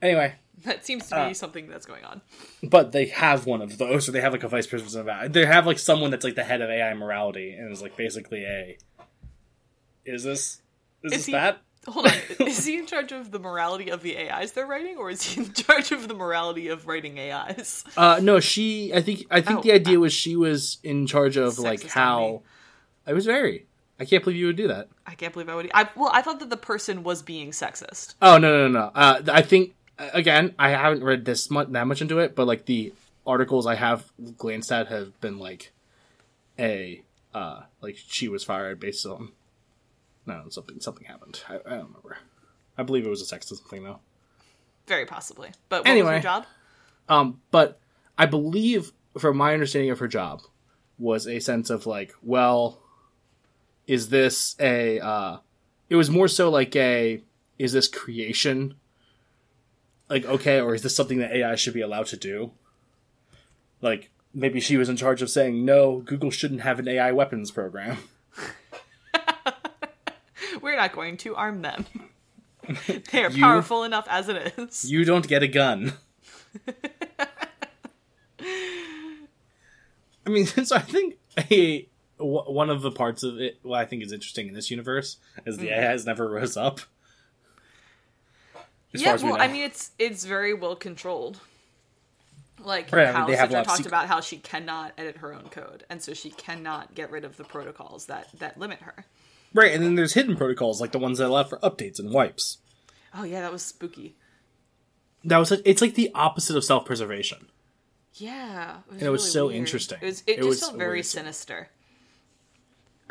[0.00, 2.20] Anyway, that seems to be uh, something that's going on.
[2.62, 5.28] but they have one of those, or they have like a vice president of AI.
[5.28, 8.44] They have like someone that's like the head of AI morality, and is like basically
[8.44, 8.76] a.
[10.04, 10.60] Is this
[11.02, 11.62] is, Is this he- that?
[11.88, 12.12] Hold on,
[12.46, 15.40] is he in charge of the morality of the AIs they're writing, or is he
[15.42, 17.82] in charge of the morality of writing AIs?
[17.96, 18.92] Uh, no, she.
[18.94, 19.24] I think.
[19.30, 22.42] I think Oh, the idea was she was in charge of like how.
[23.06, 23.66] I was very.
[24.02, 24.88] I can't believe you would do that.
[25.06, 25.70] I can't believe I would.
[25.72, 28.14] I well, I thought that the person was being sexist.
[28.20, 28.80] Oh no no no!
[28.80, 28.90] no.
[28.94, 32.66] Uh, I think again, I haven't read this much that much into it, but like
[32.66, 32.92] the
[33.24, 35.70] articles I have glanced at have been like
[36.58, 37.00] a
[37.32, 39.30] uh like she was fired based on
[40.26, 41.40] no something something happened.
[41.48, 42.18] I, I don't remember.
[42.76, 44.00] I believe it was a sexism thing though.
[44.88, 45.50] Very possibly.
[45.68, 46.16] But what was Anyway.
[46.16, 46.46] her job?
[47.08, 47.78] Um, but
[48.18, 50.42] I believe, from my understanding of her job,
[50.98, 52.81] was a sense of like, well,
[53.92, 54.98] is this a?
[55.00, 55.36] uh
[55.90, 57.22] It was more so like a,
[57.58, 58.74] is this creation?
[60.08, 62.52] Like okay, or is this something that AI should be allowed to do?
[63.80, 67.50] Like maybe she was in charge of saying no, Google shouldn't have an AI weapons
[67.50, 67.98] program.
[70.62, 71.84] We're not going to arm them.
[73.10, 74.90] they are You- powerful enough as it is.
[74.90, 75.94] You don't get a gun.
[80.24, 81.16] I mean, so I think
[81.50, 81.88] a
[82.22, 85.18] w- one of the parts of it, what I think is interesting in this universe,
[85.46, 85.74] is the hmm.
[85.74, 86.80] AI has never rose up.
[88.92, 89.44] Yeah, we well, know.
[89.44, 91.40] I mean, it's it's very well controlled.
[92.62, 94.36] Like Right, I mean, how they have a Sidra lot of talked about how she
[94.36, 98.28] cannot edit her own code, and so she cannot get rid of the protocols that
[98.38, 99.06] that limit her.
[99.54, 102.58] right, and then there's hidden protocols like the ones that allow for updates and wipes.
[103.14, 104.14] Oh yeah, that was spooky.
[105.24, 107.46] That was like, it's like the opposite of self preservation.
[108.14, 109.56] Yeah, it was, And it was really so weird.
[109.56, 109.98] interesting.
[110.02, 111.06] It, was, it, It just was felt very weird.
[111.06, 111.68] sinister.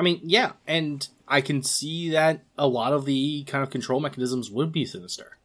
[0.01, 3.99] I mean, yeah, and I can see that a lot of the kind of control
[3.99, 5.37] mechanisms would be sinister.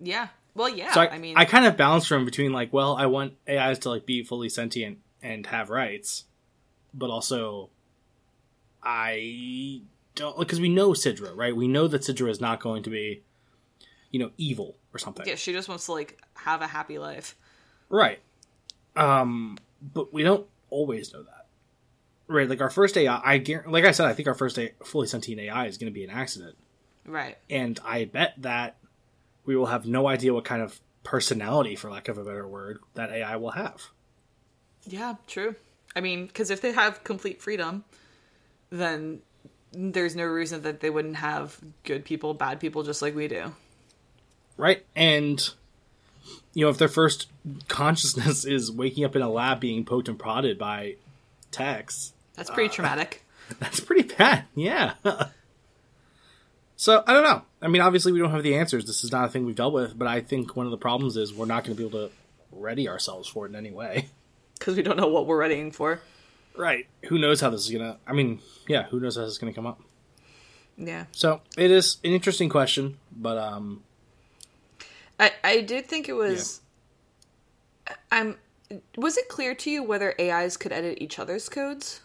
[0.00, 0.28] Yeah.
[0.54, 0.94] Well, yeah.
[0.94, 3.80] So I, I, mean, I kind of balance from between like, well, I want AIs
[3.80, 6.24] to like be fully sentient and have rights,
[6.94, 7.68] but also
[8.82, 9.82] I
[10.14, 11.54] don't because we know Sidra, right?
[11.54, 13.22] We know that Sidra is not going to be,
[14.10, 17.36] you know, evil or something, yeah, she just wants to like have a happy life.
[17.90, 18.20] right?
[18.96, 21.41] Um, but we don't always know that,
[22.32, 22.48] right?
[22.48, 25.40] Like our first AI, I like I said, I think our first A- fully sentient
[25.40, 26.56] AI is going to be an accident,
[27.06, 27.36] Right.
[27.50, 28.76] and I bet that
[29.44, 32.78] we will have no idea what kind of personality, for lack of a better word,
[32.94, 33.82] that AI will have.
[34.86, 35.54] Yeah, true.
[35.96, 37.84] I mean, because if they have complete freedom,
[38.70, 39.20] then
[39.72, 43.52] there's no reason that they wouldn't have good people, bad people, just like we do.
[44.56, 44.84] right?
[44.94, 45.42] And
[46.54, 47.28] you know, if their first
[47.68, 50.96] consciousness is waking up in a lab being poked and prodded by
[51.50, 53.24] techs, That's pretty traumatic.
[53.58, 54.44] that's pretty bad.
[54.54, 54.94] Yeah.
[56.76, 57.42] so I don't know.
[57.60, 58.86] I mean, obviously we don't have the answers.
[58.86, 61.16] This is not a thing we've dealt with, but I think one of the problems
[61.16, 62.14] is we're not going to be able to
[62.52, 64.08] ready ourselves for it in any way.
[64.58, 66.00] Because we don't know what we're readying for.
[66.56, 66.86] Right.
[67.06, 67.98] Who knows how this is gonna?
[68.06, 68.84] I mean, yeah.
[68.84, 69.80] Who knows how this is gonna come up?
[70.76, 71.06] Yeah.
[71.10, 73.82] So it is an interesting question, but um,
[75.18, 76.60] I, I did think it was.
[78.12, 78.38] I'm.
[78.96, 82.01] Was it clear to you whether AIs could edit each other's codes?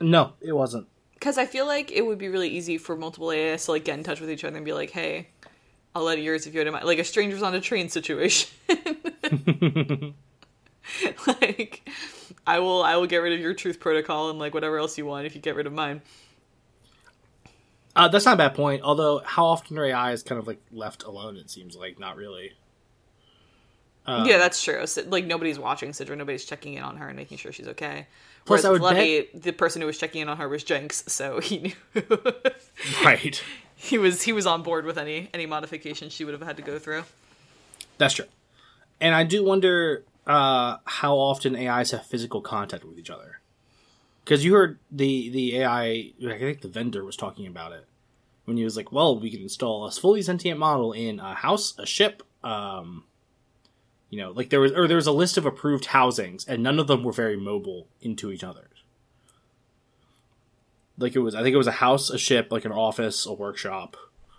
[0.00, 0.86] No, it wasn't.
[1.14, 3.98] Because I feel like it would be really easy for multiple AIs to like get
[3.98, 5.28] in touch with each other and be like, "Hey,
[5.94, 8.50] I'll let yours if you edit mine." Like a strangers on a train situation.
[11.26, 11.88] like,
[12.46, 15.06] I will, I will get rid of your truth protocol and like whatever else you
[15.06, 16.02] want if you get rid of mine.
[17.94, 18.82] Uh, that's not a bad point.
[18.82, 21.36] Although, how often are AI is kind of like left alone?
[21.36, 22.52] It seems like not really.
[24.06, 24.86] Uh, yeah, that's true.
[24.86, 28.06] So, like nobody's watching Sidra, nobody's checking in on her and making sure she's okay.
[28.46, 30.64] Plus, Whereas I would with Lovey, the person who was checking in on her was
[30.64, 31.72] Jenks, so he knew
[33.04, 33.42] Right.
[33.74, 36.62] he was he was on board with any any modifications she would have had to
[36.62, 37.02] go through.
[37.98, 38.26] That's true.
[39.00, 43.40] And I do wonder uh, how often AIs have physical contact with each other.
[44.24, 47.84] Because you heard the the AI, I think the vendor was talking about it
[48.44, 51.74] when he was like, "Well, we can install a fully sentient model in a house,
[51.78, 53.04] a ship, um,
[54.10, 56.78] you know, like there was or there was a list of approved housings, and none
[56.78, 58.68] of them were very mobile into each other.
[60.98, 63.32] Like it was, I think it was a house, a ship, like an office, a
[63.32, 63.96] workshop.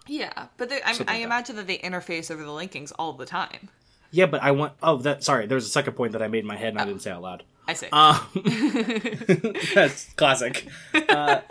[0.08, 1.22] Yeah, but they, I, I like that.
[1.22, 3.70] imagine that they interface over the linkings all the time.
[4.12, 4.74] Yeah, but I want.
[4.82, 5.24] Oh, that.
[5.24, 7.12] Sorry, there's a second point that I made in my head and I didn't say
[7.12, 7.44] out loud.
[7.68, 7.88] I see.
[7.92, 8.20] Um,
[9.76, 10.68] that's classic.
[10.94, 11.42] Uh,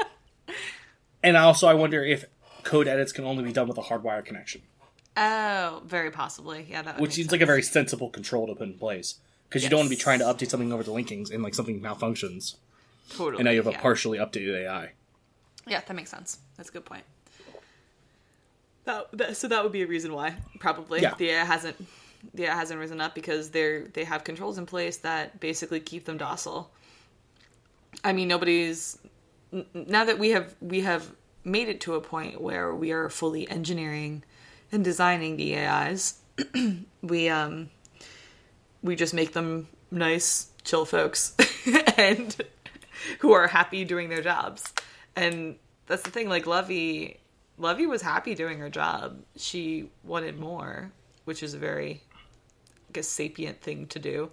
[1.23, 2.25] and also, I wonder if
[2.63, 4.63] code edits can only be done with a hardwire connection,
[5.17, 6.67] oh, very possibly.
[6.69, 6.97] Yeah, that.
[6.97, 7.33] would which seems sense.
[7.33, 9.17] like a very sensible control to put in place.
[9.49, 11.55] because you don't want to be trying to update something over the linkings and like
[11.55, 12.57] something malfunctions,
[13.11, 13.39] Totally.
[13.41, 14.93] and now you have a partially updated AI.
[15.67, 16.39] Yeah, that makes sense.
[16.57, 17.05] That's a good point.
[18.85, 21.15] That, that so that would be a reason why probably Yeah.
[21.19, 21.77] the AI hasn't
[22.35, 26.05] the AI hasn't risen up because they're they have controls in place that basically keep
[26.05, 26.71] them docile.
[28.05, 28.99] I mean, nobody's
[29.75, 31.11] now that we have we have
[31.45, 34.23] made it to a point where we are fully engineering
[34.73, 36.21] and designing the AIs.
[37.03, 37.71] we um
[38.83, 41.35] we just make them nice, chill folks
[41.97, 42.37] and
[43.21, 44.73] who are happy doing their jobs.
[45.15, 45.57] And
[45.87, 47.19] that's the thing, like Lovey
[47.59, 49.19] Lovey was happy doing her job.
[49.37, 50.93] She wanted more,
[51.25, 52.03] which is a very
[52.89, 54.31] I guess sapient thing to do.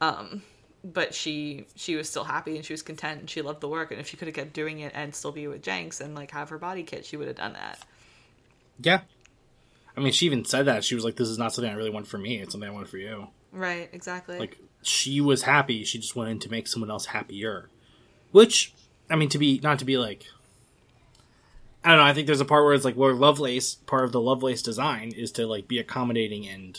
[0.00, 0.42] Um
[0.84, 3.90] but she she was still happy and she was content and she loved the work
[3.90, 6.30] and if she could have kept doing it and still be with Jenks and like
[6.30, 7.78] have her body kit, she would have done that.
[8.78, 9.00] Yeah,
[9.96, 11.90] I mean, she even said that she was like, "This is not something I really
[11.90, 12.40] want for me.
[12.40, 14.38] It's something I want for you." Right, exactly.
[14.38, 15.84] Like she was happy.
[15.84, 17.70] She just wanted to make someone else happier.
[18.32, 18.74] Which,
[19.08, 20.24] I mean, to be not to be like,
[21.84, 22.04] I don't know.
[22.04, 25.12] I think there's a part where it's like where Lovelace, part of the Lovelace design
[25.16, 26.78] is to like be accommodating and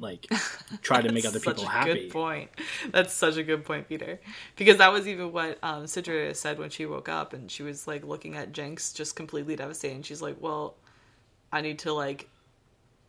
[0.00, 0.26] like
[0.82, 1.92] try to make other Such people a happy.
[1.92, 2.50] Good point.
[2.90, 4.18] That's such a good point, Peter.
[4.56, 7.86] Because that was even what um, Sidra said when she woke up, and she was
[7.86, 9.94] like looking at Jenks just completely devastated.
[9.96, 10.74] And she's like, "Well,
[11.52, 12.28] I need to like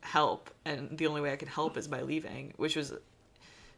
[0.01, 2.93] help, and the only way I can help is by leaving." Which was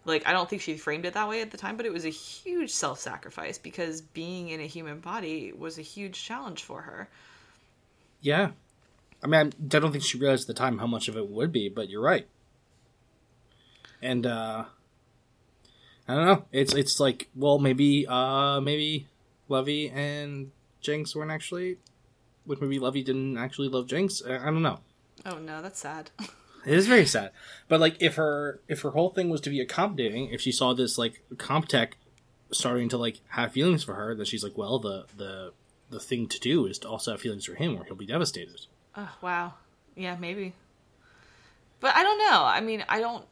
[0.05, 2.05] like I don't think she framed it that way at the time, but it was
[2.05, 7.07] a huge self-sacrifice because being in a human body was a huge challenge for her.
[8.21, 8.51] Yeah,
[9.23, 11.51] I mean, I don't think she realized at the time how much of it would
[11.51, 12.27] be, but you're right.
[14.01, 14.65] And uh
[16.07, 16.45] I don't know.
[16.51, 19.07] It's it's like well maybe uh maybe
[19.47, 20.51] Lovey and
[20.81, 21.77] Jenks weren't actually
[22.45, 24.21] which maybe Lovey didn't actually love Jenks.
[24.25, 24.79] I don't know.
[25.25, 26.11] Oh no, that's sad.
[26.63, 27.31] It is very sad.
[27.67, 30.73] But like if her if her whole thing was to be accommodating, if she saw
[30.73, 31.93] this like Comptech
[32.51, 35.53] starting to like have feelings for her, that she's like, well, the the
[35.89, 38.65] the thing to do is to also have feelings for him, or he'll be devastated.
[38.95, 39.53] Oh, wow.
[39.95, 40.53] Yeah, maybe.
[41.79, 42.43] But I don't know.
[42.43, 43.25] I mean, I don't.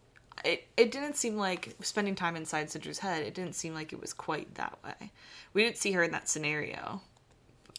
[0.45, 3.99] It, it didn't seem like spending time inside Sidra's head, it didn't seem like it
[3.99, 5.11] was quite that way.
[5.53, 7.01] We didn't see her in that scenario.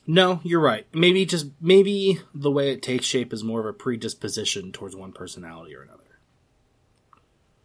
[0.06, 0.86] No, you're right.
[0.92, 5.12] Maybe just maybe the way it takes shape is more of a predisposition towards one
[5.12, 6.18] personality or another.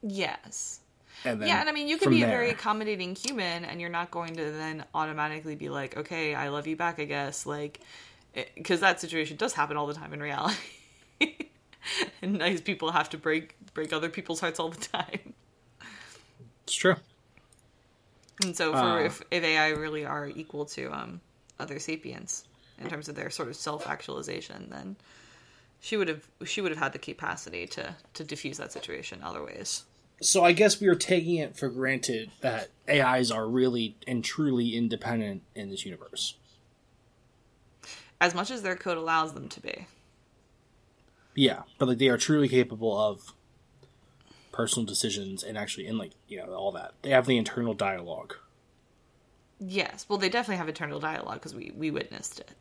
[0.04, 0.82] Yes.
[1.24, 3.90] And then Yeah, and I mean, you can be a very accommodating human, and you're
[3.90, 7.48] not going to then automatically be like, okay, I love you back, I guess.
[7.48, 7.80] Like,
[8.56, 10.56] because that situation does happen all the time in reality.
[12.22, 15.34] and nice people have to break break other people's hearts all the time.
[16.66, 16.96] It's true.
[18.44, 19.06] And so, for Uh.
[19.06, 21.22] if, if AI really are equal to um,
[21.60, 22.46] other sapiens
[22.80, 24.96] in terms of their sort of self actualization, then
[25.80, 29.44] she would have she would have had the capacity to to diffuse that situation other
[29.44, 29.84] ways.
[30.22, 34.76] So I guess we are taking it for granted that AIs are really and truly
[34.76, 36.36] independent in this universe.
[38.22, 39.88] As much as their code allows them to be.
[41.36, 43.34] Yeah, but like they are truly capable of
[44.54, 46.94] personal decisions and actually in like you know all that.
[47.02, 48.38] They have the internal dialogue.
[49.60, 52.52] Yes, well, they definitely have eternal dialogue because we we witnessed it.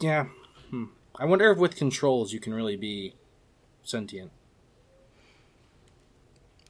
[0.00, 0.26] Yeah.
[0.70, 0.86] Hmm.
[1.16, 3.14] I wonder if with controls you can really be
[3.82, 4.30] sentient.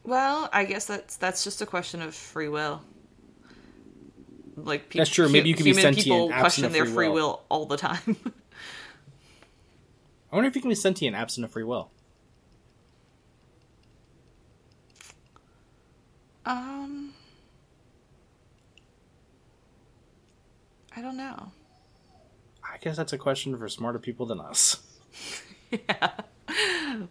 [0.05, 2.83] Well, I guess that's that's just a question of free will.
[4.57, 7.15] Like pe- That's true, maybe you can be sentient people question their free free will.
[7.15, 8.17] will all the time.
[10.33, 11.91] I wonder if you can be sentient absent of free will.
[16.49, 16.78] um,
[20.99, 21.53] I don't know.
[22.65, 24.81] I guess that's a question for smarter people than us.
[25.71, 26.11] Yeah.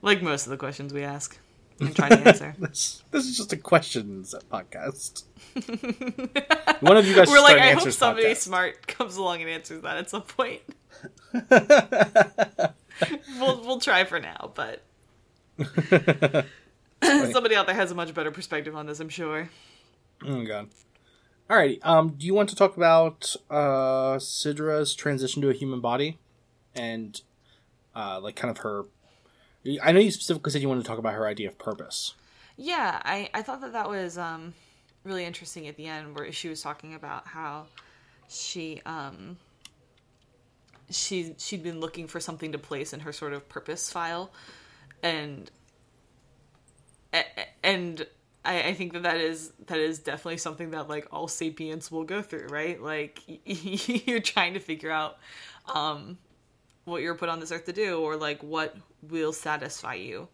[0.02, 1.38] Like most of the questions we ask
[1.80, 2.56] and try to answer.
[2.58, 5.24] This this is just a questions podcast.
[6.82, 8.38] One of you guys We're like, I hope somebody podcast.
[8.38, 10.62] smart comes along and answers that at some point.
[13.40, 14.82] we'll we'll try for now, but
[17.32, 19.48] somebody out there has a much better perspective on this, I'm sure.
[20.26, 20.70] Oh god.
[21.50, 21.86] Alrighty.
[21.86, 26.18] Um, do you want to talk about uh Sidra's transition to a human body,
[26.76, 27.22] and
[27.95, 28.84] uh, like kind of her?
[29.82, 32.16] I know you specifically said you wanted to talk about her idea of purpose.
[32.58, 34.54] Yeah, I, I thought that that was um,
[35.04, 37.68] really interesting at the end where she was talking about how
[38.28, 39.38] she um,
[40.89, 44.32] she she'd been looking for something to place in her sort of purpose file,
[45.02, 45.50] and
[47.64, 48.06] and
[48.48, 52.06] I, I think that that is that is definitely something that like all sapiens will
[52.06, 52.82] go through, right?
[52.82, 55.18] Like you're trying to figure out
[55.74, 56.18] um,
[56.86, 60.30] what you're put on this earth to do, or like what will satisfy you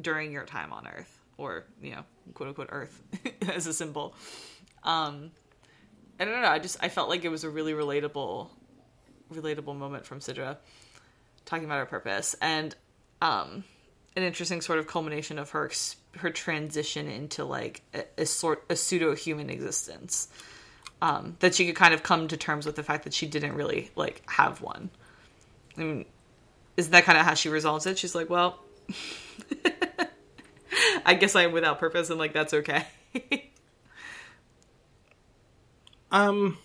[0.00, 1.18] during your time on earth.
[1.38, 2.04] or you know,
[2.34, 3.02] quote unquote Earth
[3.48, 4.14] as a symbol.
[4.82, 5.30] Um,
[6.20, 6.48] I don't know.
[6.48, 8.48] I just I felt like it was a really relatable,
[9.32, 10.58] relatable moment from Sidra,
[11.46, 12.74] talking about her purpose and
[13.22, 13.64] um,
[14.16, 15.70] an interesting sort of culmination of her
[16.18, 20.28] her transition into like a, a sort a pseudo human existence.
[21.02, 23.54] Um, that she could kind of come to terms with the fact that she didn't
[23.54, 24.88] really like have one.
[25.76, 26.04] I mean,
[26.76, 27.98] isn't that kind of how she resolves it?
[27.98, 28.60] She's like, well,
[31.04, 32.86] I guess I am without purpose, and like that's okay.
[36.14, 36.58] Um,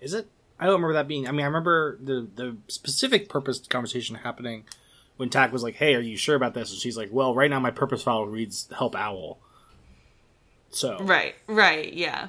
[0.00, 0.26] is it?
[0.58, 1.28] I don't remember that being.
[1.28, 4.64] I mean, I remember the the specific purpose conversation happening
[5.20, 7.48] when Tak was like, "Hey, are you sure about this?" And she's like, "Well, right
[7.50, 9.38] now my purpose file reads help owl."
[10.70, 12.28] So right, right, yeah.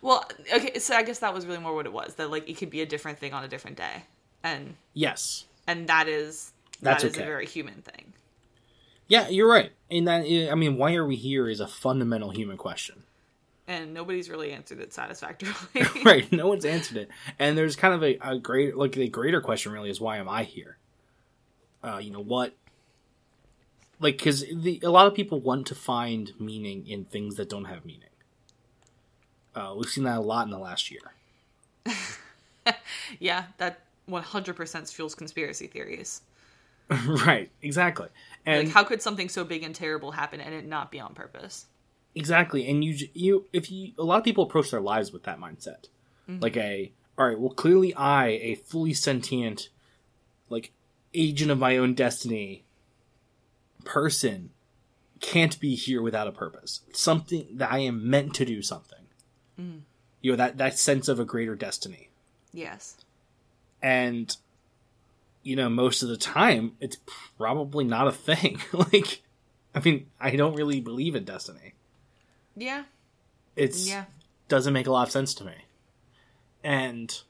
[0.00, 2.14] Well, okay, so I guess that was really more what it was.
[2.14, 4.04] That like it could be a different thing on a different day,
[4.42, 7.22] and yes, and that is That's that is okay.
[7.22, 8.12] a very human thing.
[9.08, 9.70] yeah, you're right.
[9.90, 13.04] And that I mean, why are we here is a fundamental human question.
[13.68, 15.54] and nobody's really answered it satisfactorily.
[16.04, 17.08] right no one's answered it
[17.38, 20.28] and there's kind of a, a great like the greater question really is why am
[20.28, 20.76] i here
[21.82, 22.54] uh you know what
[24.00, 27.66] like because the a lot of people want to find meaning in things that don't
[27.66, 28.08] have meaning.
[29.54, 31.12] Uh we've seen that a lot in the last year.
[33.18, 36.22] Yeah, that 100% fuels conspiracy theories.
[37.06, 38.08] right exactly.
[38.44, 41.14] And Like, how could something so big and terrible happen and it not be on
[41.14, 41.66] purpose?
[42.14, 45.40] Exactly, and you you if you a lot of people approach their lives with that
[45.40, 45.86] mindset,
[46.28, 49.70] like a all right, well clearly I a fully sentient,
[50.50, 50.72] like
[51.14, 52.64] agent of my own destiny,
[53.84, 54.50] person,
[55.20, 56.80] can't be here without a purpose.
[56.92, 58.98] Something that I am meant to do something.
[59.60, 59.80] Mm.
[60.20, 62.08] You know that that sense of a greater destiny,
[62.52, 62.96] Yes.
[63.82, 64.34] and
[65.42, 66.96] you know most of the time it's
[67.36, 68.60] probably not a thing.
[68.72, 69.22] like,
[69.74, 71.74] I mean, I don't really believe in destiny.
[72.56, 72.84] Yeah.
[73.56, 74.04] It's Yeah.
[74.48, 75.54] doesn't make a lot of sense to me.
[76.62, 77.20] And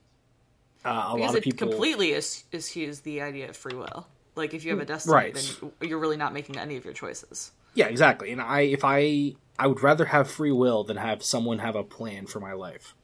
[0.85, 4.07] uh, a Because lot of it people completely is eschews the idea of free will.
[4.35, 5.35] Like, if you have a destiny, Right.
[5.35, 7.53] then you're really not making any of your choices.
[7.75, 8.33] Yeah, exactly.
[8.33, 11.83] And I if I I would rather have free will than have someone have a
[11.85, 12.95] plan for my life.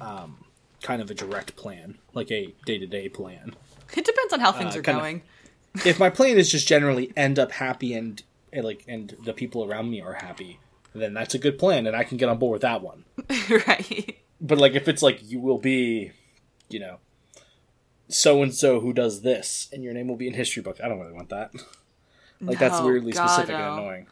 [0.00, 0.44] Um
[0.82, 3.54] kind of a direct plan, like a day-to-day plan.
[3.94, 5.22] It depends on how things Uh, are kind of- going.
[5.84, 9.64] if my plan is just generally end up happy and, and like and the people
[9.64, 10.58] around me are happy,
[10.94, 13.04] then that's a good plan and I can get on board with that one.
[13.66, 14.16] right.
[14.40, 16.12] But like if it's like you will be,
[16.68, 16.98] you know,
[18.08, 20.80] so and so who does this, and your name will be in history books.
[20.82, 21.52] I don't really want that.
[22.40, 23.72] Like that's weirdly God, specific no.
[23.72, 24.06] and annoying.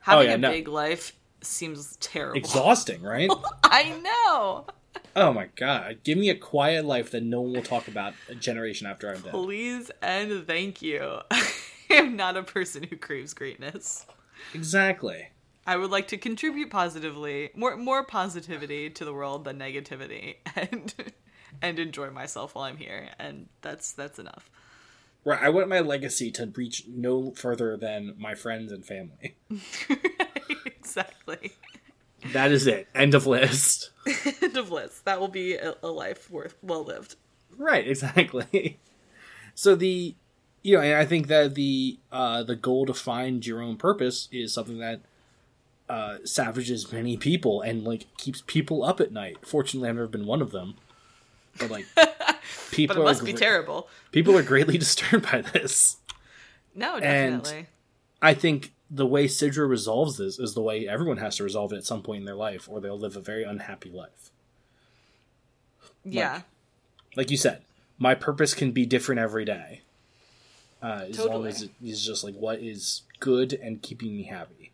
[0.00, 0.50] Having oh, yeah, a no.
[0.50, 2.38] big life seems terrible.
[2.38, 3.30] Exhausting, right?
[3.64, 4.66] I know.
[5.16, 5.98] oh my god!
[6.04, 9.20] Give me a quiet life that no one will talk about a generation after I'm
[9.22, 9.32] dead.
[9.32, 11.18] Please and thank you.
[11.30, 11.50] I
[11.90, 14.06] am not a person who craves greatness.
[14.52, 15.28] Exactly.
[15.66, 20.94] I would like to contribute positively, more more positivity to the world than negativity, and
[21.62, 24.50] and enjoy myself while I'm here, and that's that's enough.
[25.24, 25.42] Right.
[25.42, 29.36] I want my legacy to reach no further than my friends and family.
[30.66, 31.52] exactly.
[32.32, 32.88] That is it.
[32.94, 33.90] End of list.
[34.42, 35.06] End of list.
[35.06, 37.16] That will be a, a life worth well lived.
[37.56, 38.78] Right, exactly.
[39.54, 40.14] So the
[40.62, 44.28] you know, and I think that the uh the goal to find your own purpose
[44.30, 45.00] is something that
[45.88, 49.38] uh savages many people and like keeps people up at night.
[49.46, 50.74] Fortunately I've never been one of them.
[51.58, 51.86] But like
[52.70, 53.88] people But it must are be terrible.
[54.12, 55.98] people are greatly disturbed by this.
[56.74, 57.66] No, And- definitely.
[58.22, 61.76] I think the way Sidra resolves this is the way everyone has to resolve it
[61.76, 64.30] at some point in their life, or they'll live a very unhappy life.
[66.04, 66.42] yeah.
[67.16, 67.62] Like you said,
[67.98, 69.82] my purpose can be different every day.
[70.82, 71.48] Uh, as long Totally.
[71.50, 74.72] as it is just like what is good and keeping me happy.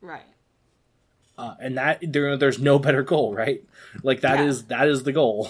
[0.00, 0.22] Right.
[1.42, 3.64] Uh, and that there, there's no better goal, right?
[4.04, 4.46] Like that Yeah.
[4.46, 5.48] is that is the goal.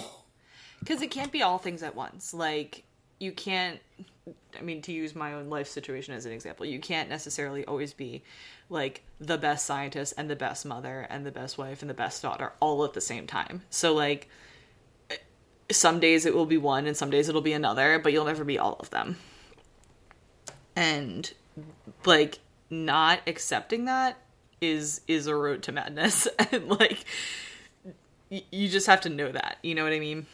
[0.79, 2.33] Because it can't be all things at once.
[2.33, 2.83] Like,
[3.19, 3.79] you can't,
[4.57, 7.93] I mean, to use my own life situation as an example, you can't necessarily always
[7.93, 8.23] be
[8.69, 12.21] like the best scientist and the best mother and the best wife and the best
[12.23, 13.61] daughter all at the same time.
[13.69, 14.27] So, like,
[15.71, 18.43] some days it will be one and some days it'll be another, but you'll never
[18.43, 19.17] be all of them.
[20.75, 21.31] And,
[22.03, 22.39] like,
[22.71, 24.17] not accepting that
[24.63, 27.03] is is a road to madness and like
[28.31, 30.25] y- you just have to know that you know what i mean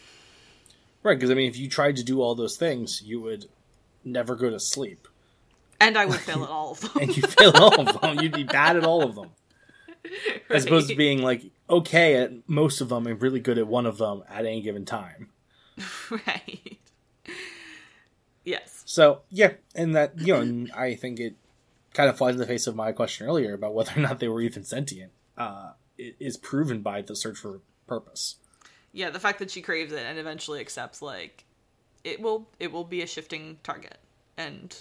[1.01, 3.45] Right, because I mean, if you tried to do all those things, you would
[4.03, 5.07] never go to sleep,
[5.79, 6.91] And I would fail at all of them.
[7.01, 8.19] and you fail at all of them.
[8.19, 9.29] You'd be bad at all of them,
[10.49, 13.85] as opposed to being like okay at most of them and really good at one
[13.85, 15.29] of them at any given time.
[16.11, 16.77] right.
[18.43, 18.83] Yes.
[18.85, 21.35] So yeah, and that you know, I think it
[21.93, 24.27] kind of flies in the face of my question earlier about whether or not they
[24.27, 25.11] were even sentient.
[25.37, 28.35] Uh, is proven by the search for purpose.
[28.93, 31.43] Yeah, the fact that she craves it and eventually accepts like
[32.03, 33.97] it will it will be a shifting target.
[34.37, 34.75] And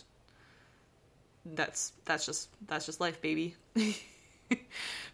[1.45, 3.57] that's that's just that's just life, baby.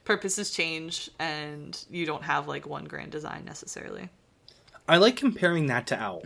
[0.04, 4.10] Purposes change and you don't have like one grand design necessarily.
[4.86, 6.22] I like comparing that to Owl.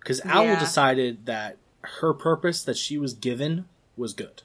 [0.00, 0.58] Because Owl Yeah.
[0.58, 3.66] decided that her purpose that she was given
[3.96, 4.42] was good.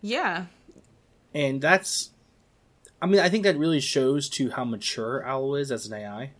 [0.00, 0.46] Yeah.
[1.34, 2.10] And that's.
[3.02, 6.32] I mean, I think that really shows to how mature Owl is as an AI.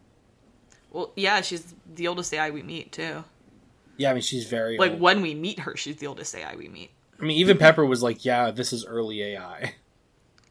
[0.90, 3.24] Well, yeah, she's the oldest AI we meet too.
[3.96, 4.76] Yeah, I mean, she's very.
[4.76, 5.00] Like old.
[5.00, 6.90] when we meet her, she's the oldest AI we meet.
[7.20, 9.74] I mean, even Pepper was like, yeah, this is early AI.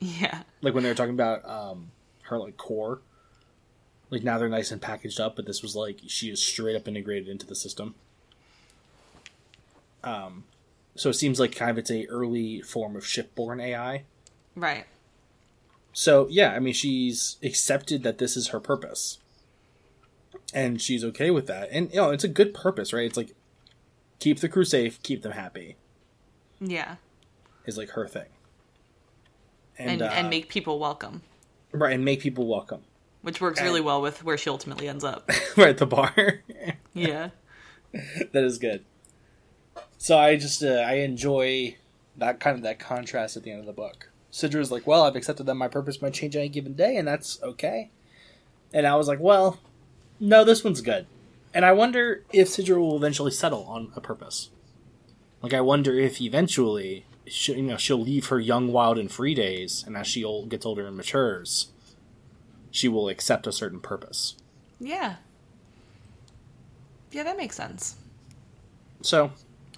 [0.02, 0.44] Yeah.
[0.62, 1.92] like when they were talking about um,
[2.22, 3.02] her, like, core.
[4.10, 6.88] Like, now they're nice and packaged up, but this was like, she is straight up
[6.88, 7.96] integrated into the system.
[10.04, 10.46] Um,
[10.96, 14.04] so it seems like kind of it's a early form of shipborne AI.
[14.56, 14.86] Right.
[15.94, 19.18] So yeah, I mean, she's accepted that this is her purpose,
[20.54, 21.70] and she's okay with that.
[21.72, 23.06] And you know, it's a good purpose, right?
[23.06, 23.34] It's like
[24.20, 25.78] keep the crew safe, keep them happy
[26.60, 26.96] Yeah.
[27.66, 28.28] is like her thing,
[29.78, 31.22] And uh, and, make people welcome,
[31.72, 32.82] right and make people welcome.
[33.22, 35.30] which works really well with where she ultimately ends up.
[35.58, 36.14] right the bar.
[36.94, 37.30] Yeah.
[37.94, 38.84] that is good.
[40.02, 41.76] So I just uh, I enjoy
[42.16, 44.10] that kind of that contrast at the end of the book.
[44.32, 47.06] Sidra is like, well, I've accepted that my purpose might change any given day, and
[47.08, 47.92] that's okay.
[48.74, 49.60] And I was like, well,
[50.20, 51.06] no, this one's good.
[51.54, 54.52] And I wonder if Sidra will eventually settle on a purpose.
[55.42, 59.34] Like, I wonder if eventually, she, you know, she'll leave her young, wild, and free
[59.34, 61.70] days, and as she old, gets older and matures,
[62.72, 64.36] she will accept a certain purpose.
[64.80, 65.16] Yeah.
[67.12, 67.96] Yeah, that makes sense.
[69.02, 69.32] So,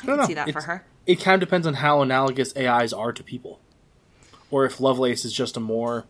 [0.03, 0.27] I don't can know.
[0.27, 0.85] see that for her.
[1.05, 3.59] it kind of depends on how analogous AIs are to people.
[4.49, 6.05] Or if Lovelace is just a more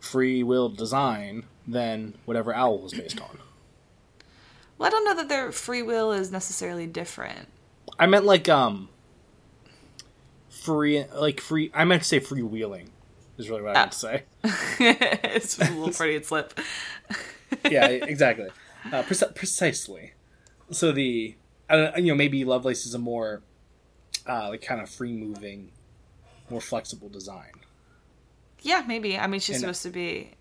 [0.00, 3.38] free willed design than whatever Owl was based on.
[4.78, 7.48] Well, I don't know that their free will is necessarily different.
[7.98, 8.88] I meant like um
[10.48, 12.88] free like free I meant to say freewheeling
[13.38, 14.22] is really what I meant to say.
[14.80, 16.58] it's a little Freudian slip.
[17.70, 18.48] yeah, exactly.
[18.86, 20.14] Uh, preci- precisely.
[20.70, 21.36] So the
[21.72, 23.42] You know maybe Lovelace is a more
[24.28, 25.70] uh, like kind of free moving,
[26.50, 27.52] more flexible design.
[28.60, 29.18] Yeah, maybe.
[29.18, 30.32] I mean, she's And- supposed to be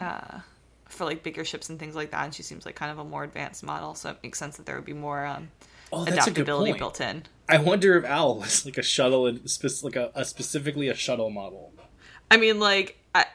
[0.00, 0.40] uh,
[0.88, 3.04] for like bigger ships and things like that, and she seems like kind of a
[3.04, 5.48] more advanced model, so it makes sense that there would be more um,
[5.92, 7.24] Oh, that's a good adaptability built in.
[7.48, 10.94] I wonder if Owl was like a shuttle, and spec- like a, a specifically a
[10.94, 11.72] shuttle model
[12.30, 13.26] I mean, like, I,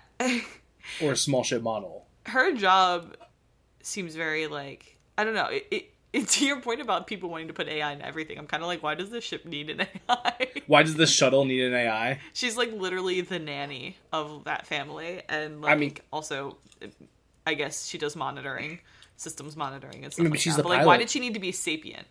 [1.01, 2.07] or a small ship model.
[2.27, 3.15] her job
[3.83, 5.45] seems very like I don't know.
[5.47, 5.93] It, it,
[6.27, 8.81] to your point about people wanting to put AI in everything, I'm kind of like,
[8.81, 10.47] why does this ship need an AI?
[10.67, 12.19] Why does this shuttle need an AI?
[12.33, 16.57] She's like literally the nanny of that family, and like I mean- also,
[17.45, 18.79] I guess she does monitoring,
[19.17, 20.63] systems monitoring and stuff mean, like she's that.
[20.63, 22.07] the But like, why did she need to be sapient?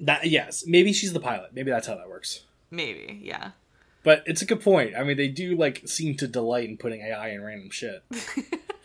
[0.00, 1.50] That yes, maybe she's the pilot.
[1.54, 2.42] Maybe that's how that works.
[2.70, 3.52] Maybe, yeah.
[4.02, 4.94] But it's a good point.
[4.96, 8.04] I mean, they do like seem to delight in putting AI in random shit.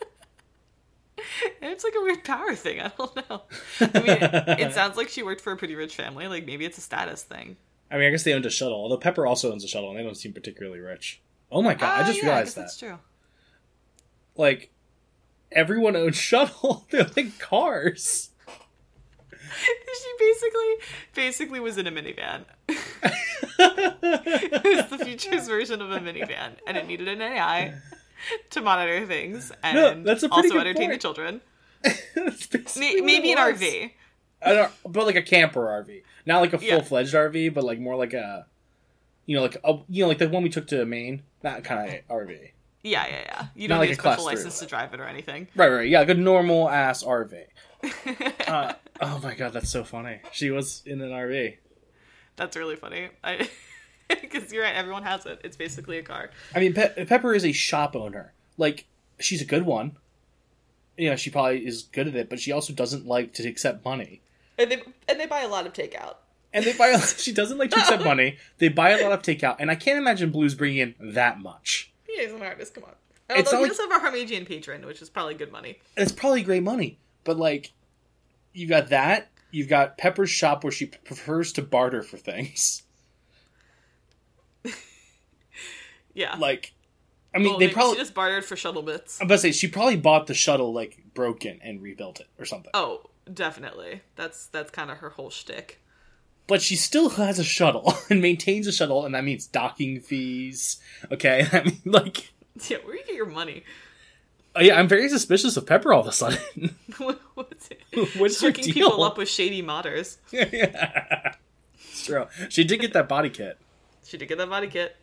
[1.62, 2.80] It's like a weird power thing.
[2.82, 3.42] I don't know.
[3.80, 6.26] I mean, it sounds like she worked for a pretty rich family.
[6.28, 7.56] Like maybe it's a status thing.
[7.90, 8.74] I mean, I guess they owned a shuttle.
[8.78, 11.20] Although Pepper also owns a shuttle, and they don't seem particularly rich.
[11.50, 12.00] Oh my god!
[12.00, 12.60] I Ah, just yeah, realized guess that.
[12.62, 12.98] That's true.
[14.36, 14.70] Like,
[15.50, 16.86] everyone owns shuttle.
[16.90, 18.30] They're like cars.
[19.30, 20.74] she basically
[21.14, 22.44] basically was in a minivan.
[23.58, 27.74] it was the future's version of a minivan, and it needed an AI
[28.50, 31.40] to monitor things and No, also entertain the children.
[31.82, 33.38] That's basically May- what Maybe an.
[33.38, 33.90] RV.
[34.86, 38.12] But like a camper RV, not like a full fledged RV, but like more like
[38.12, 38.46] a,
[39.26, 41.88] you know, like a, you know, like the one we took to Maine, that kind
[41.88, 42.50] of RV.
[42.82, 43.46] Yeah, yeah, yeah.
[43.54, 45.46] You Not don't like need a special license to drive it or anything.
[45.54, 47.44] Right, right, yeah, like a normal ass RV.
[48.46, 50.20] Uh, oh my god, that's so funny.
[50.32, 51.56] She was in an RV.
[52.36, 53.08] That's really funny.
[53.24, 53.48] I
[54.20, 54.74] because you're right.
[54.74, 55.40] Everyone has it.
[55.44, 56.30] It's basically a car.
[56.54, 58.32] I mean, Pe- Pepper is a shop owner.
[58.58, 58.86] Like,
[59.20, 59.96] she's a good one.
[60.96, 63.84] You know, she probably is good at it, but she also doesn't like to accept
[63.84, 64.20] money.
[64.58, 66.16] And they and they buy a lot of takeout.
[66.52, 66.94] And they buy.
[67.16, 68.36] she doesn't like to accept money.
[68.58, 71.90] They buy a lot of takeout, and I can't imagine Blue's bringing in that much.
[72.06, 72.74] He is an artist.
[72.74, 72.90] Come on.
[73.30, 75.78] It's Although not he like- have a Harmagian patron, which is probably good money.
[75.96, 77.72] It's probably great money, but like,
[78.52, 79.28] you got that.
[79.50, 82.82] You've got Pepper's shop where she prefers to barter for things.
[86.14, 86.36] Yeah.
[86.36, 86.72] Like,
[87.34, 87.94] I mean, Well, they probably.
[87.94, 89.20] she just bartered for shuttle bits.
[89.20, 92.44] I'm about to say she probably bought the shuttle like broken and rebuilt it or
[92.44, 92.70] something.
[92.74, 93.02] Oh,
[93.32, 94.02] definitely.
[94.16, 95.80] That's that's kind of her whole shtick.
[96.46, 100.78] but she still has a shuttle and maintains a shuttle, and that means docking fees.
[101.10, 102.32] Okay, I mean, like,
[102.68, 103.64] Yeah, where do you get your money?
[104.54, 106.76] uh, yeah, I'm very suspicious of Pepper all of a sudden.
[107.34, 108.18] What's it?
[108.18, 110.18] What's Hooking people up with shady modders.
[110.30, 111.34] yeah.
[111.90, 112.26] It's true.
[112.50, 113.56] She did get that body kit.
[114.04, 114.94] She did get that body kit.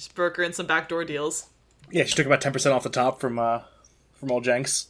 [0.00, 1.50] Just in some backdoor deals.
[1.90, 3.60] Yeah, she took about ten percent off the top from uh
[4.14, 4.88] from old Jenks.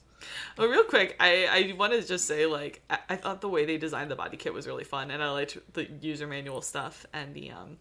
[0.56, 3.64] Oh, real quick, I, I want to just say, like, I, I thought the way
[3.64, 7.06] they designed the body kit was really fun, and I liked the user manual stuff
[7.14, 7.78] and the, um,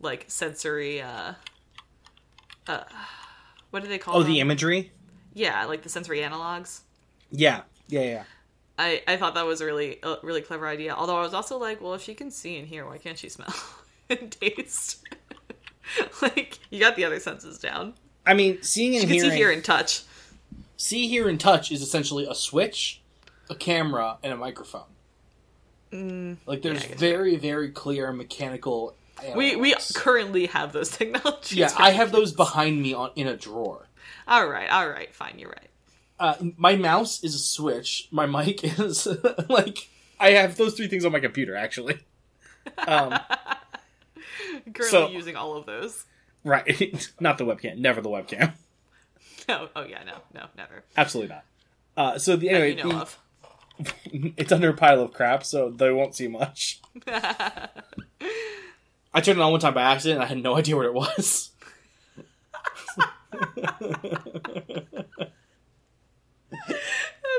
[0.00, 1.34] like, sensory, uh,
[2.66, 2.82] uh,
[3.70, 4.18] what do they call it?
[4.18, 4.32] Oh, them?
[4.32, 4.90] the imagery.
[5.32, 6.80] Yeah, like the sensory analogs.
[7.30, 8.24] Yeah, yeah, yeah.
[8.76, 10.92] I, I thought that was a really, a really clever idea.
[10.92, 13.28] Although I was also like, well, if she can see and hear, why can't she
[13.28, 13.54] smell
[14.10, 15.06] and taste?
[16.22, 17.94] like, you got the other senses down.
[18.26, 19.30] I mean, seeing and You can hearing.
[19.30, 20.02] see, hear, and touch.
[20.76, 23.00] see, hear, and touch is essentially a switch,
[23.48, 24.82] a camera, and a microphone.
[25.92, 26.84] like, there's Mm.
[26.84, 28.94] I guess very, very clear mechanical.
[29.34, 31.52] We we currently have those technologies.
[31.58, 33.88] Yeah, I have those behind me on in a drawer.
[34.28, 35.38] All right, all right, fine.
[35.38, 35.68] You're right.
[36.18, 38.08] Uh, my mouse is a switch.
[38.10, 39.08] My mic is
[39.48, 39.88] like
[40.20, 41.98] I have those three things on my computer actually.
[42.86, 43.18] Um,
[44.74, 46.04] Currently So- using all of those.
[46.44, 47.78] right, not the webcam.
[47.78, 48.52] Never the webcam.
[49.48, 50.84] No, oh yeah, no, no, never.
[50.96, 51.44] Absolutely not.
[51.96, 53.04] Uh, so the anyway, you know
[53.80, 56.80] the- it's under a pile of crap, so they won't see much.
[59.12, 60.20] I turned it on one time by accident.
[60.20, 61.50] I had no idea what it was.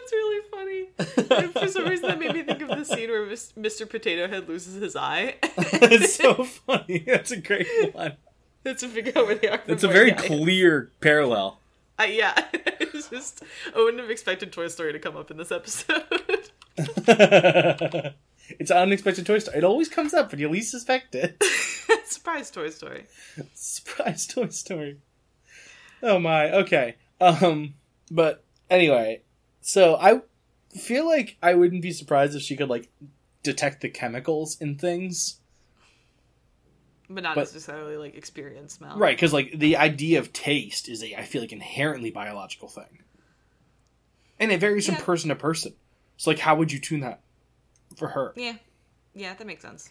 [0.02, 1.42] That's really funny.
[1.42, 3.88] And for some reason, that made me think of the scene where Mr.
[3.88, 5.36] Potato Head loses his eye.
[5.72, 7.00] That's so funny.
[7.00, 8.18] That's a great one.
[8.66, 9.62] to figure out where they are.
[9.68, 11.60] It's a very clear parallel.
[12.00, 13.44] Uh, yeah, it's just
[13.76, 16.04] I wouldn't have expected Toy Story to come up in this episode.
[16.78, 19.58] it's an unexpected Toy Story.
[19.58, 21.44] It always comes up when you least suspect it.
[22.06, 23.06] Surprise, Toy Story.
[23.54, 24.98] Surprise Toy Story.
[26.02, 26.96] Oh my, okay.
[27.20, 27.76] Um
[28.10, 29.22] but anyway,
[29.62, 30.22] so I
[30.78, 32.90] feel like I wouldn't be surprised if she could like
[33.44, 35.38] detect the chemicals in things.
[37.10, 38.98] But not But- necessarily like experience smell.
[38.98, 43.00] Right, cuz like the idea of taste is a I feel like inherently biological thing.
[44.40, 44.96] And it varies Yeah.
[44.96, 45.76] from person to person.
[46.18, 47.22] So like how would you tune that
[47.98, 48.34] for her?
[48.38, 48.58] Yeah.
[49.14, 49.90] Yeah, that makes sense.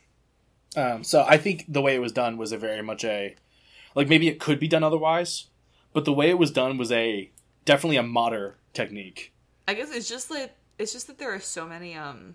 [0.76, 3.34] Um, so I think the way it was done was a very much a
[3.94, 5.48] like maybe it could be done otherwise,
[5.92, 7.30] but the way it was done was a
[7.64, 9.32] definitely a modern technique.
[9.70, 12.34] I guess it's just that it's just that there are so many um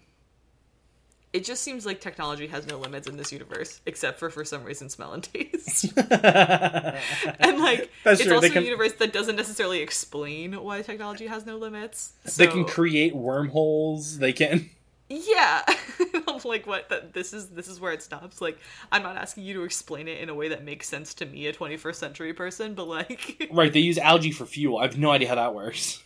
[1.34, 4.64] it just seems like technology has no limits in this universe, except for for some
[4.64, 5.84] reason smell and taste.
[5.98, 11.28] and like That's it's true, also can- a universe that doesn't necessarily explain why technology
[11.28, 12.14] has no limits.
[12.38, 14.20] they can create wormholes.
[14.20, 14.70] They can.
[15.08, 15.62] Yeah.
[16.28, 18.42] I'm like what that this is this is where it stops.
[18.42, 18.58] Like
[18.92, 21.46] I'm not asking you to explain it in a way that makes sense to me,
[21.46, 24.80] a 21st century person, but like Right, they use algae for fuel.
[24.80, 26.02] I have no idea how that works.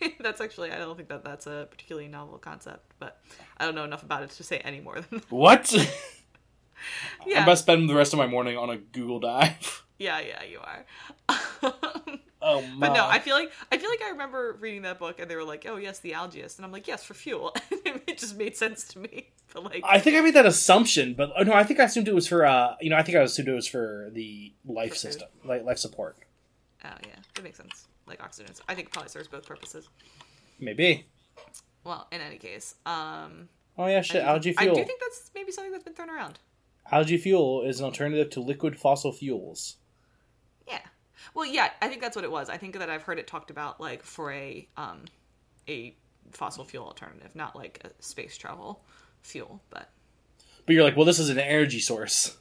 [0.20, 3.20] that's actually I don't think that that's a particularly novel concept, but
[3.56, 5.30] I don't know enough about it to say any more than that.
[5.30, 5.74] What?
[7.26, 7.42] Yeah.
[7.42, 9.84] I must spend the rest of my morning on a Google dive.
[9.98, 11.72] Yeah, yeah, you are.
[12.40, 12.86] Oh my!
[12.86, 15.34] but no, I feel like I feel like I remember reading that book and they
[15.34, 17.52] were like, "Oh yes, the algaeist," and I'm like, "Yes, for fuel."
[17.84, 19.30] it just made sense to me.
[19.52, 22.06] But like, I think I made that assumption, but oh, no, I think I assumed
[22.06, 24.90] it was for uh, you know, I think I assumed it was for the life
[24.90, 26.16] For system, like life support.
[26.84, 27.87] oh yeah, that makes sense.
[28.08, 29.88] Like oxygen, I think it probably serves both purposes.
[30.58, 31.06] Maybe.
[31.84, 33.48] Well, in any case, um,
[33.78, 34.22] Oh yeah, I shit.
[34.22, 36.40] do, Algae I do think that's maybe something that's been thrown around.
[36.90, 39.76] Algae fuel is an alternative to liquid fossil fuels.
[40.66, 40.80] Yeah.
[41.34, 42.48] Well, yeah, I think that's what it was.
[42.48, 45.04] I think that I've heard it talked about like for a um
[45.68, 45.94] a
[46.32, 48.82] fossil fuel alternative, not like a space travel
[49.22, 49.90] fuel, but
[50.66, 52.36] But you're like, well, this is an energy source.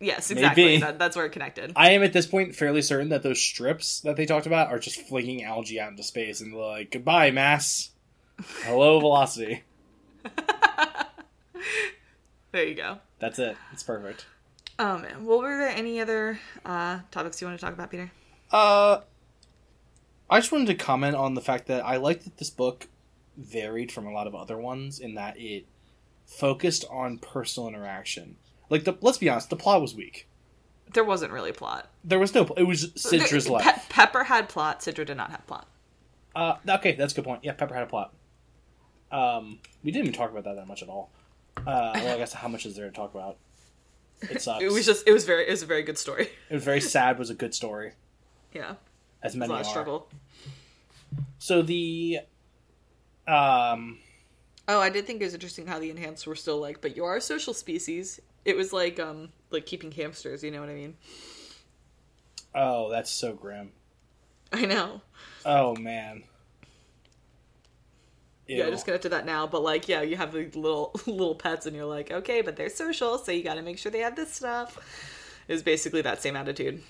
[0.00, 0.78] Yes, exactly.
[0.78, 1.72] That, that's where it connected.
[1.76, 4.78] I am at this point fairly certain that those strips that they talked about are
[4.78, 7.90] just flinging algae out into space and they're like, goodbye, mass.
[8.62, 9.64] Hello, velocity.
[12.52, 12.98] There you go.
[13.18, 13.56] That's it.
[13.72, 14.26] It's perfect.
[14.78, 15.24] Oh man.
[15.24, 18.10] Well, were there any other uh topics you want to talk about, Peter?
[18.50, 19.00] Uh,
[20.30, 22.88] I just wanted to comment on the fact that I like that this book
[23.36, 25.66] varied from a lot of other ones in that it
[26.26, 28.36] focused on personal interaction.
[28.70, 30.28] Like the let's be honest, the plot was weak.
[30.94, 31.90] There wasn't really plot.
[32.04, 32.44] There was no.
[32.56, 33.20] It was There-
[33.52, 33.64] life.
[33.64, 34.80] Pe- Pepper had plot.
[34.80, 35.66] Sidra did not have plot.
[36.34, 37.44] Uh, okay, that's a good point.
[37.44, 38.12] Yeah, Pepper had a plot.
[39.10, 41.10] Um, we didn't even talk about that that much at all.
[41.58, 43.36] Uh, well, I guess how much is there to talk about?
[44.22, 44.62] It sucks.
[44.62, 45.06] It was just.
[45.06, 45.46] It was very.
[45.46, 46.28] It was a very good story.
[46.50, 47.18] It was very sad.
[47.18, 47.92] Was a good story,
[48.54, 48.74] Yeah.
[49.22, 50.08] as A many of struggle.
[51.38, 52.18] So the,
[53.26, 53.98] um,
[54.66, 57.04] Oh, I did think it was interesting how the enhanced were still like, but you
[57.04, 58.20] are a social species.
[58.48, 60.96] It was like um like keeping hamsters, you know what I mean?
[62.54, 63.72] Oh, that's so grim.
[64.50, 65.02] I know.
[65.44, 66.24] Oh man.
[68.46, 68.72] Yeah, I Ew.
[68.72, 71.84] just connected that now, but like, yeah, you have the little little pets, and you're
[71.84, 74.78] like, okay, but they're social, so you got to make sure they have this stuff.
[75.46, 76.82] It was basically that same attitude.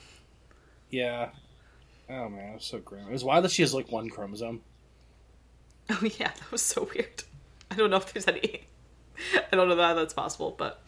[0.91, 1.31] Yeah.
[2.09, 3.09] Oh man, it was so grim.
[3.09, 4.63] It was wild that she has like one chromosome.
[5.91, 7.25] Oh yeah, that was so weird.
[7.71, 8.67] I don't know if there's any.
[9.53, 10.83] I don't know that that's possible, but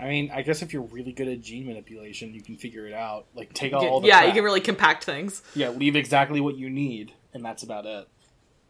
[0.00, 2.92] I mean, I guess if you're really good at gene manipulation, you can figure it
[2.94, 3.26] out.
[3.34, 5.42] Like take out all the yeah, you can really compact things.
[5.54, 8.08] yeah, leave exactly what you need, and that's about it.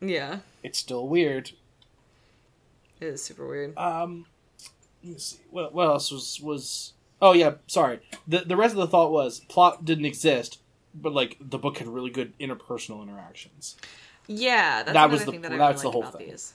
[0.01, 1.51] Yeah, It's still weird.
[3.01, 3.77] it is super weird.
[3.77, 4.27] Um,
[5.05, 5.39] let me see.
[5.51, 6.93] What what else was was?
[7.21, 8.01] Oh yeah, sorry.
[8.27, 10.59] The the rest of the thought was plot didn't exist,
[10.95, 13.77] but like the book had really good interpersonal interactions.
[14.27, 16.31] Yeah, that's That was the- thing that I that's really the whole about thing.
[16.31, 16.53] these.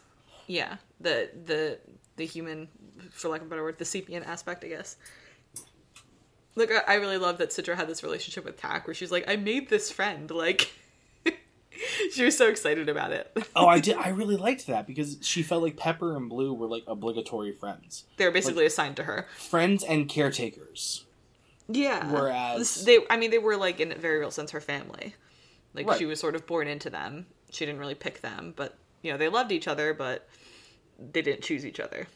[0.48, 1.80] Yeah, the the
[2.16, 2.68] the human,
[3.12, 4.96] for lack of a better word, the sapient aspect, I guess.
[6.56, 9.36] Look, I, really love that Sidra had this relationship with Tak, where she's like, "I
[9.38, 10.72] made this friend." Like,
[12.12, 13.36] she was so excited about it.
[13.56, 13.98] Oh, I did.
[14.00, 18.06] I really liked that because she felt like Pepper and Blue were like obligatory friends,
[18.18, 19.28] they were basically assigned to her.
[19.38, 21.06] friends and caretakers.
[21.68, 22.12] Yeah.
[22.12, 25.16] Whereas- they, I mean, they were like in a very real sense her family.
[25.74, 25.98] Like Right.
[25.98, 27.26] she was sort of born into them.
[27.50, 30.28] She didn't really pick them, but you know they loved each other, but
[31.12, 32.08] they didn't choose each other.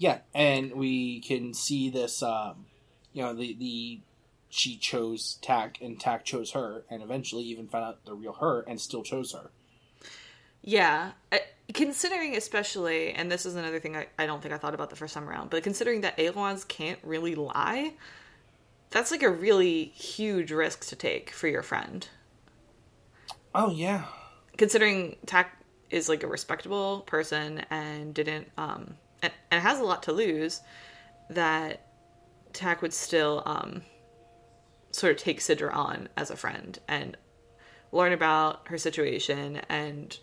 [0.00, 2.22] Yeah, and we can see this.
[2.22, 2.64] Um,
[3.12, 4.00] you know, the the
[4.48, 8.62] she chose Tak, and Tak chose her, and eventually even found out the real her,
[8.62, 9.50] and still chose her.
[10.62, 11.42] Yeah, I,
[11.74, 14.96] considering especially, and this is another thing I, I don't think I thought about the
[14.96, 17.92] first time around, but considering that Aeluons can't really lie,
[18.88, 22.08] that's like a really huge risk to take for your friend.
[23.54, 24.04] Oh yeah,
[24.56, 25.58] Considering Tak
[25.90, 30.60] is like a respectable person and didn't, um, and, and has a lot to lose,
[31.28, 31.86] that
[32.52, 33.82] Tak would still, um,
[34.92, 37.16] sort of take Sidra on as a friend and
[37.92, 40.18] learn about her situation and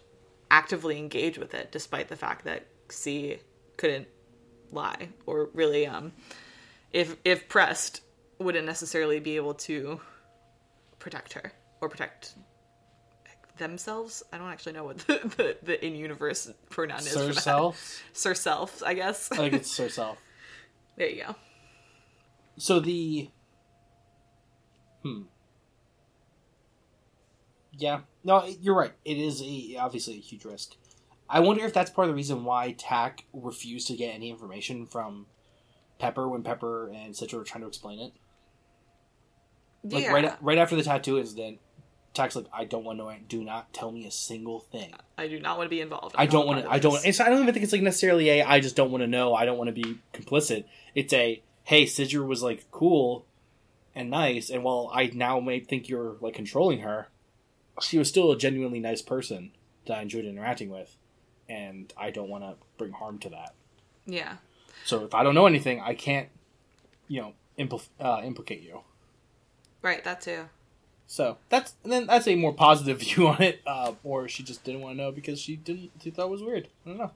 [0.51, 3.39] actively engage with it, despite the fact that C
[3.77, 4.07] couldn't
[4.71, 6.11] lie or really, um,
[6.91, 8.01] if if pressed,
[8.39, 9.99] wouldn't necessarily be able to
[10.99, 12.35] protect her or protect
[13.57, 14.23] themselves.
[14.31, 17.11] I don't actually know what the, the, the in universe pronoun is.
[17.11, 17.33] Sir.
[17.33, 18.01] Self.
[18.13, 19.31] Sir self, I guess.
[19.31, 20.17] I think it's Sir Self.
[20.95, 21.35] there you go.
[22.57, 23.29] So the
[25.03, 25.23] hmm.
[27.77, 28.93] Yeah, no, you're right.
[29.05, 30.75] It is a, obviously a huge risk.
[31.29, 34.85] I wonder if that's part of the reason why Tak refused to get any information
[34.85, 35.27] from
[35.99, 38.13] Pepper when Pepper and Sidra were trying to explain it.
[39.83, 41.59] Like yeah, right right after the tattoo incident,
[42.13, 43.15] Tak's like, "I don't want to know.
[43.27, 44.93] Do not tell me a single thing.
[45.17, 46.15] I do not want to be involved.
[46.17, 46.69] I I'm don't want to.
[46.71, 47.03] I don't.
[47.05, 48.43] It's, I don't even think it's like necessarily a.
[48.43, 49.35] I just don't want to know.
[49.35, 50.65] I don't want to be complicit.
[50.95, 51.41] It's a.
[51.63, 53.25] Hey, Sidra was like cool
[53.93, 57.09] and nice, and while I now may think you're like controlling her,
[57.81, 59.51] she was still a genuinely nice person
[59.85, 60.95] that I enjoyed interacting with,
[61.49, 63.53] and I don't want to bring harm to that.
[64.05, 64.37] Yeah,
[64.85, 66.29] So if I don't know anything, I can't,
[67.09, 68.81] you know, impl- uh, implicate you.
[69.81, 70.01] right.
[70.05, 70.45] That too.
[71.07, 74.63] So that's and then that's a more positive view on it, uh, or she just
[74.63, 75.91] didn't want to know because she didn't.
[76.03, 76.67] She thought it was weird.
[76.85, 77.11] I don't know.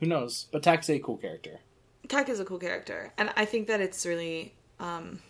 [0.00, 0.46] Who knows?
[0.50, 1.60] But Tak's a cool character.
[2.08, 5.20] Tak is a cool character, and I think that it's really, um,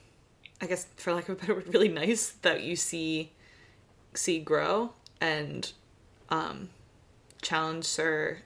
[0.63, 3.33] I guess, for lack of a better word, really nice that you see,
[4.15, 5.73] see grow and,
[6.29, 6.69] um,
[7.43, 8.43] challenge her,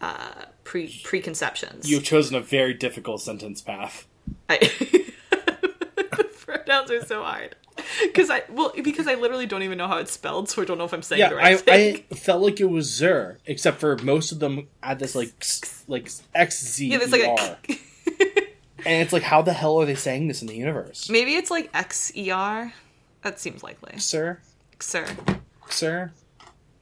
[0.00, 1.88] uh, pre preconceptions.
[1.88, 4.08] You've chosen a very difficult sentence path.
[4.48, 4.56] I,
[5.30, 7.54] the pronouns are so hard
[8.02, 10.78] because I well because I literally don't even know how it's spelled, so I don't
[10.78, 12.04] know if I'm saying Yeah, the right I, thing.
[12.10, 15.32] I felt like it was Zer, except for most of them had this like
[15.86, 17.80] like X Z yeah, like
[18.86, 21.08] and it's like how the hell are they saying this in the universe?
[21.10, 22.72] Maybe it's like X E R.
[23.22, 23.98] That seems likely.
[23.98, 24.38] Sir,
[24.80, 25.06] Sir.
[25.68, 26.12] sir.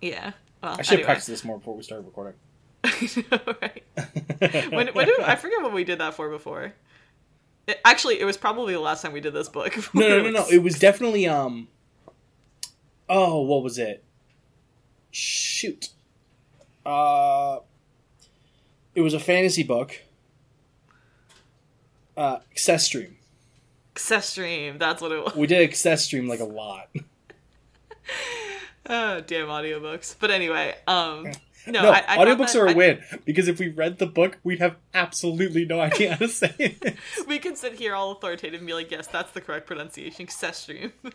[0.01, 0.33] Yeah.
[0.62, 1.05] Well, I should anyway.
[1.07, 2.35] practice this more before we started recording.
[2.85, 4.73] I know, right?
[4.73, 6.73] When, when did, I forget what we did that for before.
[7.67, 9.75] It, actually, it was probably the last time we did this book.
[9.95, 10.47] No, no, no, no.
[10.49, 11.69] It was definitely um.
[13.09, 14.05] Oh, what was it?
[15.11, 15.91] Shoot.
[16.85, 17.59] Uh,
[18.95, 20.01] it was a fantasy book.
[22.17, 23.17] Uh, Access Stream.
[23.95, 24.79] Access Stream.
[24.79, 25.35] That's what it was.
[25.35, 26.89] We did Access Stream like a lot.
[28.89, 30.14] Oh, damn audiobooks.
[30.17, 31.27] But anyway, um,
[31.67, 34.07] no, No, I, I audiobooks that- are a I- win because if we read the
[34.07, 36.97] book, we'd have absolutely no idea how to say it.
[37.27, 40.25] We can sit here all authoritative and be like, yes, that's the correct pronunciation.
[40.27, 40.93] Access Stream.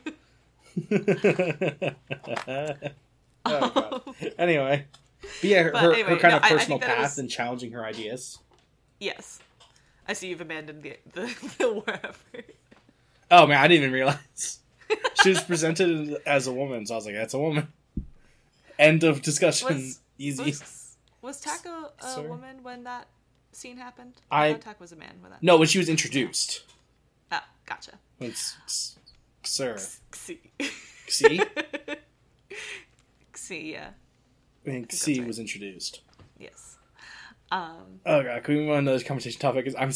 [3.44, 4.02] Oh,
[4.38, 4.86] Anyway,
[5.22, 7.84] But yeah, her, But anyway, her kind no, of personal path was- and challenging her
[7.84, 8.38] ideas.
[9.00, 9.40] Yes.
[10.08, 12.56] I see you've abandoned the the, the war effort.
[13.32, 14.60] Oh man, I didn't even realize
[15.24, 17.70] she was presented as a woman, so I was like, "That's a woman."
[18.78, 19.68] End of discussion.
[19.70, 20.44] Was- Easy.
[20.44, 22.28] Was, was a, Sorry.
[22.28, 23.08] woman when that
[23.52, 24.14] scene happened?
[24.30, 25.44] I- thought Tak was a man when that.
[25.44, 26.64] No, when she was introduced,
[27.32, 27.92] Ah, gotcha.
[28.20, 28.96] it's, it's
[29.44, 29.78] sir.
[30.14, 30.40] See.
[31.08, 31.36] See,
[33.74, 33.90] yeah.
[34.66, 35.28] I think that's C right.
[35.28, 36.02] was introduced.
[36.38, 36.78] Yes.
[37.52, 39.66] Um, Oh god, can we move on to this conversation topic?
[39.66, 39.92] Because I'm,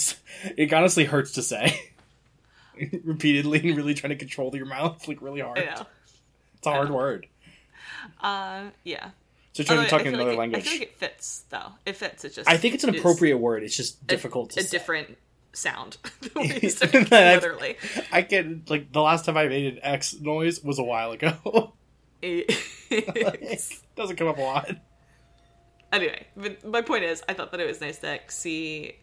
[0.57, 1.91] it honestly hurts to say
[3.03, 5.59] repeatedly and really trying to control your mouth like really hard.
[5.59, 7.27] It's a hard word.
[8.21, 9.11] Uh, yeah.
[9.55, 10.61] So trying to talk in another like it- language.
[10.61, 11.71] I feel like it fits, though.
[11.85, 12.25] It fits.
[12.25, 12.49] It just.
[12.49, 13.63] I think it's an appropriate word.
[13.63, 14.77] It's just a- difficult to a, say.
[14.77, 15.17] different
[15.53, 15.95] sound.
[16.35, 17.77] We used to literally.
[18.11, 21.73] I can like the last time I made an X noise was a while ago.
[22.21, 22.51] It-
[23.95, 24.71] Doesn't come up a lot.
[25.93, 28.95] anyway, but my point is, I thought that it was nice that xe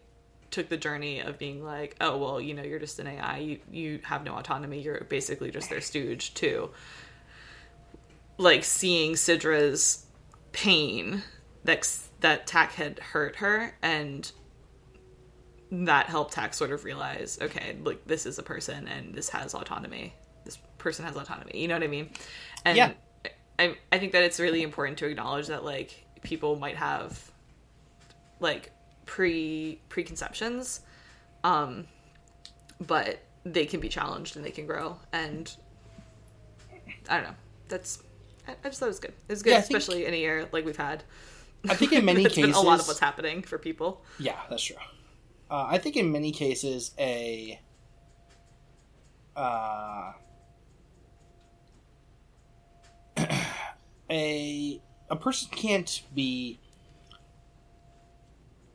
[0.51, 3.37] took the journey of being like, oh well, you know, you're just an AI.
[3.39, 4.81] You you have no autonomy.
[4.81, 6.69] You're basically just their stooge too.
[8.37, 10.02] Like seeing Sidra's
[10.53, 11.23] pain
[11.65, 11.87] that
[12.21, 14.31] that Tak had hurt her, and
[15.71, 19.53] that helped Tak sort of realize, okay, like this is a person, and this has
[19.53, 20.13] autonomy.
[20.45, 21.59] This person has autonomy.
[21.59, 22.09] You know what I mean?
[22.63, 22.91] And Yeah.
[23.59, 27.31] I I think that it's really important to acknowledge that like people might have
[28.39, 28.71] like
[29.05, 30.81] pre preconceptions,
[31.43, 31.87] um,
[32.79, 34.97] but they can be challenged and they can grow.
[35.11, 35.53] And
[37.09, 37.35] I don't know.
[37.69, 38.02] That's
[38.47, 39.13] I, I just thought it was good.
[39.27, 41.03] It was good, Yeah, I think- especially in a year like we've had.
[41.69, 44.03] I think in many cases, a lot of what's happening for people.
[44.19, 44.75] Yeah, that's true.
[45.49, 47.59] Uh, I think in many cases, a
[49.35, 50.13] uh,
[54.09, 56.59] a a person can't be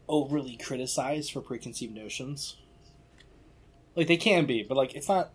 [0.09, 2.57] overly criticized for preconceived notions.
[3.95, 5.31] Like they can be, but like it's not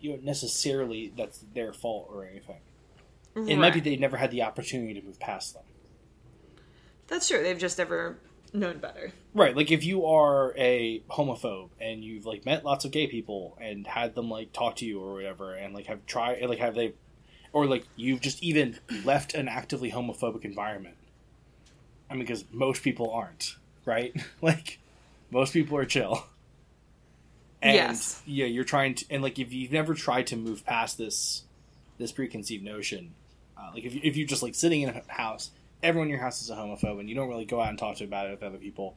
[0.00, 2.60] you know necessarily that's their fault or anything.
[3.36, 3.84] It might be Right.
[3.84, 5.62] they never had the opportunity to move past them.
[7.06, 7.42] That's true.
[7.42, 8.18] They've just never
[8.52, 9.12] known better.
[9.34, 13.56] Right, like if you are a homophobe and you've like met lots of gay people
[13.60, 16.74] and had them like talk to you or whatever, and like have tried, like have
[16.74, 16.92] they,
[17.52, 20.96] or like you've just even left an actively homophobic environment.
[22.08, 23.54] I mean, because most people aren't,
[23.84, 24.12] right?
[24.42, 24.78] like
[25.30, 26.26] most people are chill.
[27.62, 28.22] And Yes.
[28.26, 31.44] yeah, you're trying to, and like if you've never tried to move past this,
[31.98, 33.14] this preconceived notion,
[33.60, 35.50] uh, like if you, if you're just like sitting in a house,
[35.82, 37.96] everyone in your house is a homophobe, and you don't really go out and talk
[37.96, 38.96] to about it with other people.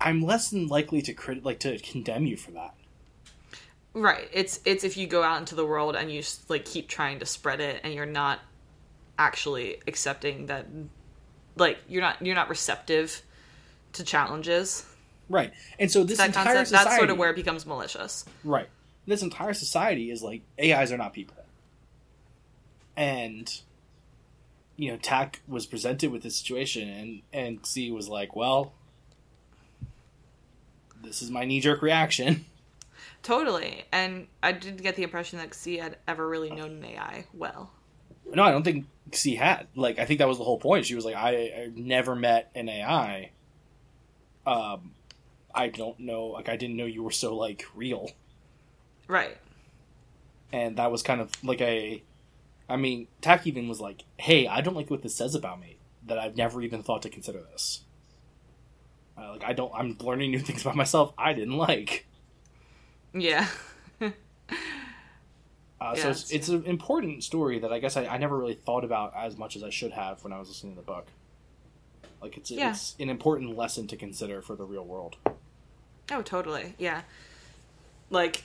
[0.00, 2.74] I'm less than likely to crit- like to condemn you for that.
[3.94, 4.28] Right.
[4.32, 7.26] It's it's if you go out into the world and you like keep trying to
[7.26, 8.38] spread it and you're not
[9.18, 10.66] actually accepting that
[11.56, 13.22] like you're not you're not receptive
[13.94, 14.86] to challenges.
[15.30, 18.24] Right, and so this That entire concept society, that's sort of where it becomes malicious.
[18.44, 18.68] right,
[19.06, 21.36] this entire society is like AIs are not people,
[22.98, 23.60] and
[24.76, 28.72] you know, Tak was presented with this situation, and and xe was like, well,
[31.02, 32.44] this is my knee jerk reaction.
[33.22, 33.84] Totally.
[33.92, 37.70] And I didn't get the impression that xe had ever really known an AI well.
[38.32, 39.68] No, I don't think xe had.
[39.74, 40.86] Like, I think that was the whole point.
[40.86, 43.30] She was like, I, I never met an AI.
[44.46, 44.92] Um,
[45.54, 46.26] I don't know.
[46.26, 48.10] Like, I didn't know you were so like real.
[49.08, 49.36] Right.
[50.52, 52.02] and that was kind of like a
[52.68, 55.78] i mean Tak even was like hey i don't like what this says about me
[56.06, 57.82] that i've never even thought to consider this
[59.16, 62.06] uh, like i don't i'm learning new things about myself i didn't like
[63.14, 63.46] Yeah.
[64.00, 64.10] uh,
[65.80, 68.84] Yeah, so it's, it's an important story that i guess I, I never really thought
[68.84, 71.06] about as much as i should have when i was listening to the book
[72.22, 72.70] like it's Yeah.
[72.70, 75.16] it's an important lesson to consider for the real world
[76.10, 76.72] Oh, totally.
[76.78, 77.02] Yeah.
[78.08, 78.44] Like,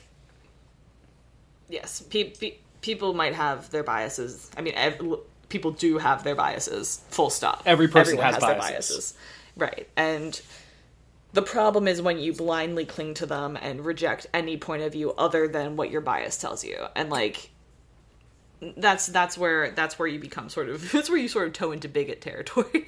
[1.70, 4.50] yes, pe- pe- people might have their biases.
[4.58, 5.00] I mean, ev-
[5.48, 7.00] people do have their biases.
[7.08, 7.62] Full stop.
[7.64, 8.68] Every person Everyone has their biases.
[8.68, 9.14] biases,
[9.56, 9.88] right?
[9.96, 10.38] And
[11.32, 15.14] the problem is when you blindly cling to them and reject any point of view
[15.14, 17.50] other than what your bias tells you, and like.
[18.76, 21.72] That's that's where that's where you become sort of that's where you sort of toe
[21.72, 22.68] into bigot territory.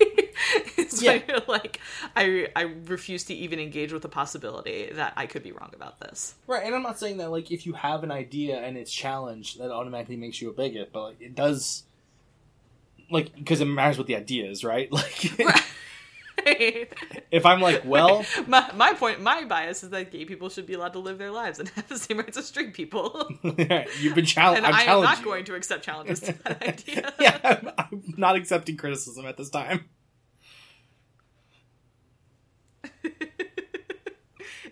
[0.79, 1.21] it's Yeah.
[1.29, 1.81] you're like
[2.15, 6.01] I I refuse to even engage with the possibility that I could be wrong about
[6.01, 6.35] this.
[6.47, 9.59] Right, and I'm not saying that like if you have an idea and it's challenged,
[9.61, 11.85] that automatically makes you a bigot, but like it does,
[13.11, 14.89] like because it matters what the idea is, right?
[14.93, 15.31] Like,
[16.47, 20.75] if I'm like, well, my, my point, my bias is that gay people should be
[20.75, 23.29] allowed to live their lives and have the same rights as straight people.
[24.01, 24.65] you've been challenged.
[24.65, 25.25] and I'm I am not you.
[25.25, 27.13] going to accept challenges to that idea.
[27.21, 29.87] yeah, I'm, I'm not accepting criticism at this time.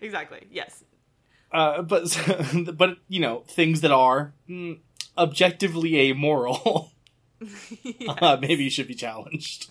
[0.00, 0.46] exactly.
[0.50, 0.84] Yes.
[1.50, 2.16] Uh, but
[2.74, 4.78] but you know things that are mm,
[5.16, 6.92] objectively amoral
[7.82, 8.18] yes.
[8.20, 9.70] uh, maybe should be challenged.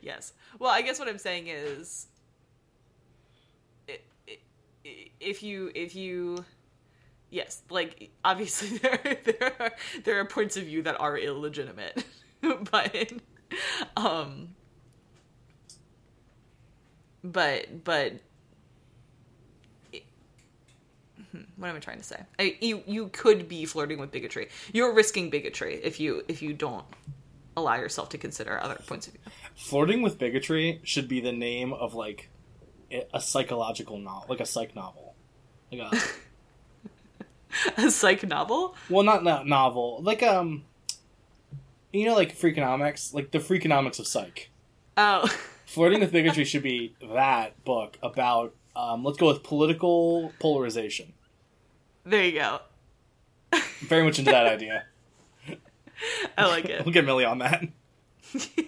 [0.00, 0.32] yes.
[0.64, 2.06] Well, I guess what I'm saying is,
[5.20, 6.42] if you if you,
[7.28, 9.72] yes, like obviously there there are
[10.04, 12.06] there are points of view that are illegitimate,
[12.70, 13.12] but
[13.94, 14.54] um,
[17.22, 18.14] but but.
[21.30, 22.20] hmm, What am I trying to say?
[22.38, 24.48] I, you you could be flirting with bigotry.
[24.72, 26.86] You're risking bigotry if you if you don't
[27.54, 29.22] allow yourself to consider other points of view.
[29.54, 32.28] Flirting with bigotry should be the name of like
[33.12, 35.14] a psychological novel, like a psych novel.
[35.72, 36.00] Like a,
[37.86, 38.74] a psych novel.
[38.90, 40.64] well, not not novel, like um,
[41.92, 44.50] you know, like Freakonomics, like the Freakonomics of psych.
[44.96, 45.26] Oh,
[45.66, 48.54] Flirting with bigotry should be that book about.
[48.76, 51.12] Um, let's go with political polarization.
[52.04, 52.58] there you go.
[53.82, 54.84] Very much into that idea.
[56.36, 56.84] I like it.
[56.84, 57.62] We'll get Millie on that.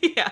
[0.01, 0.31] yeah,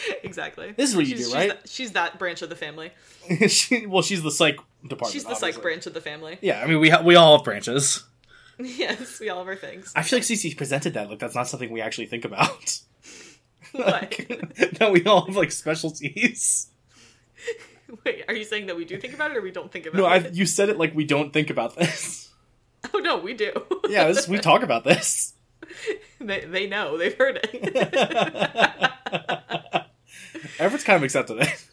[0.22, 0.72] exactly.
[0.76, 1.48] This is what you she's, do, she's right?
[1.50, 2.92] that- She's that branch of the family.
[3.48, 5.12] she, well, she's the psych department.
[5.12, 5.52] She's the obviously.
[5.52, 6.38] psych branch of the family.
[6.40, 8.04] Yeah, I mean, we ha- we all have branches.
[8.58, 9.92] yes, we all have our things.
[9.94, 11.08] I feel like CC presented that.
[11.10, 12.80] Like, that's not something we actually think about.
[13.74, 16.68] like, no, we all have like specialties.
[18.04, 20.16] Wait, are you saying that we do think about it or we don't think about
[20.16, 20.24] it?
[20.24, 22.30] No, you said it like we don't think about this.
[22.94, 23.52] Oh no, we do.
[23.88, 25.34] Yeah, this, we talk about this.
[26.20, 26.96] they they know.
[26.96, 28.68] They've heard it.
[30.58, 31.64] Everyone's kind of accepted it.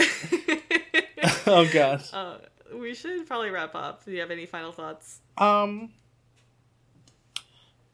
[1.46, 2.02] oh god.
[2.12, 2.38] uh,
[2.74, 4.04] we should probably wrap up.
[4.04, 5.20] Do you have any final thoughts?
[5.36, 5.92] Um.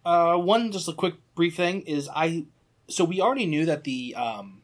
[0.05, 2.45] Uh, one just a quick brief thing is I.
[2.89, 4.61] So we already knew that the um.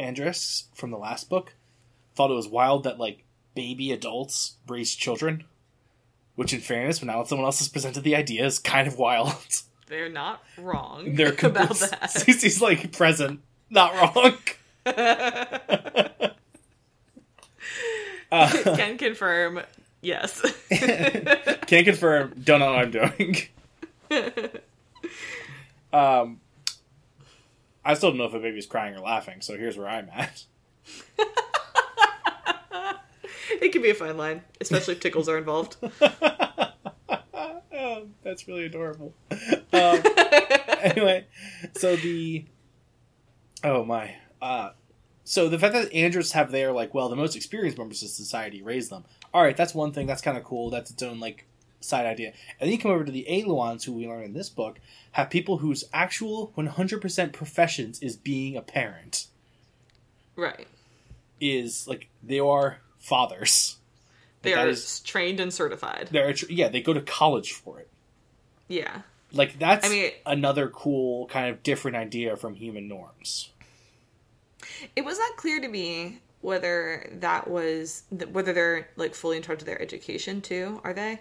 [0.00, 1.54] Aandrisks from the last book
[2.16, 5.44] thought it was wild that like baby adults raise children,
[6.34, 9.36] which in fairness, when now someone else has presented the idea, is kind of wild.
[9.86, 12.02] They're not wrong They're about complete- that.
[12.10, 13.40] Cece's like present,
[13.72, 14.36] not wrong.
[18.32, 19.60] Uh, Can confirm.
[20.00, 20.40] Yes.
[20.70, 22.32] Can't confirm.
[22.42, 23.36] Don't know what I'm doing.
[25.92, 26.40] um,
[27.84, 29.42] I still don't know if a baby's crying or laughing.
[29.42, 30.46] So here's where I'm at.
[33.50, 35.76] it can be a fine line, especially if tickles are involved.
[37.12, 39.12] oh, that's really adorable.
[39.30, 40.02] Um,
[40.80, 41.26] anyway,
[41.76, 42.46] so the
[43.64, 44.70] oh my, uh,
[45.24, 48.60] so the fact that Aandrisks have their like, well, the most experienced members of society
[48.62, 49.04] raise them.
[49.32, 50.06] All right, that's one thing.
[50.06, 50.68] That's kind of cool.
[50.70, 51.46] That's its own like
[51.80, 52.28] side idea.
[52.60, 54.78] And then you come over to the Aeluons, who we learn in this book,
[55.12, 59.26] have people whose actual 100% professions is being a parent.
[60.36, 60.66] right.
[61.40, 63.76] Is like they are fathers.
[64.42, 66.08] They Like, are is- trained and certified.
[66.10, 67.88] They're yeah, they go to college for it.
[68.68, 69.02] Yeah.
[69.32, 73.50] Like that's I mean- another cool kind of different idea from human norms.
[74.96, 79.42] It was not clear to me whether that was th- whether they're like fully in
[79.42, 80.80] charge of their education too.
[80.84, 81.20] Are they?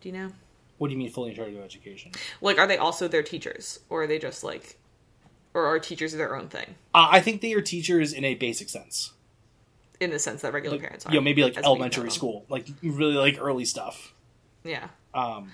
[0.00, 0.30] Do you know?
[0.78, 2.12] What do you mean fully in charge of education?
[2.42, 4.78] Like, are they also their teachers, or are they just like,
[5.54, 8.68] or are teachers their own thing Uh, I think they are teachers in a basic
[8.68, 9.12] sense.
[10.00, 11.12] in the sense that regular Like, parents are?
[11.14, 14.12] know, maybe like as we know elementary school, like really like early stuff.
[14.64, 14.88] Yeah.
[15.14, 15.50] Um,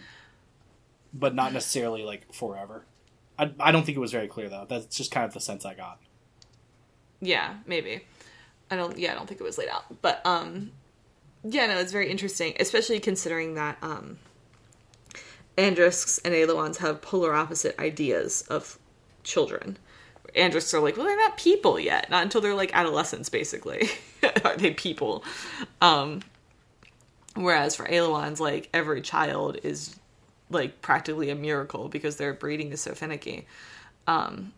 [1.14, 2.84] but not necessarily like forever.
[3.38, 4.66] I, I don't think it was very clear though.
[4.68, 6.00] That's just kind of the sense I got.
[7.23, 8.05] Yeah, maybe.
[8.70, 8.99] I don't.
[8.99, 10.73] Yeah, I don't think it was laid out, but um,
[11.44, 14.19] yeah, no, it's very interesting, especially considering that um,
[15.57, 18.78] Aandrisks and Aeluons have polar opposite ideas of
[19.23, 19.78] children.
[20.35, 23.89] Aandrisks are like, well, they're not people yet, not until they're like adolescents, basically.
[24.44, 25.24] are they people?
[25.81, 26.23] Um,
[27.35, 29.94] whereas for Aeluons, like every child is
[30.51, 33.47] like practically a miracle because their breeding is so finicky.
[34.07, 34.53] Um,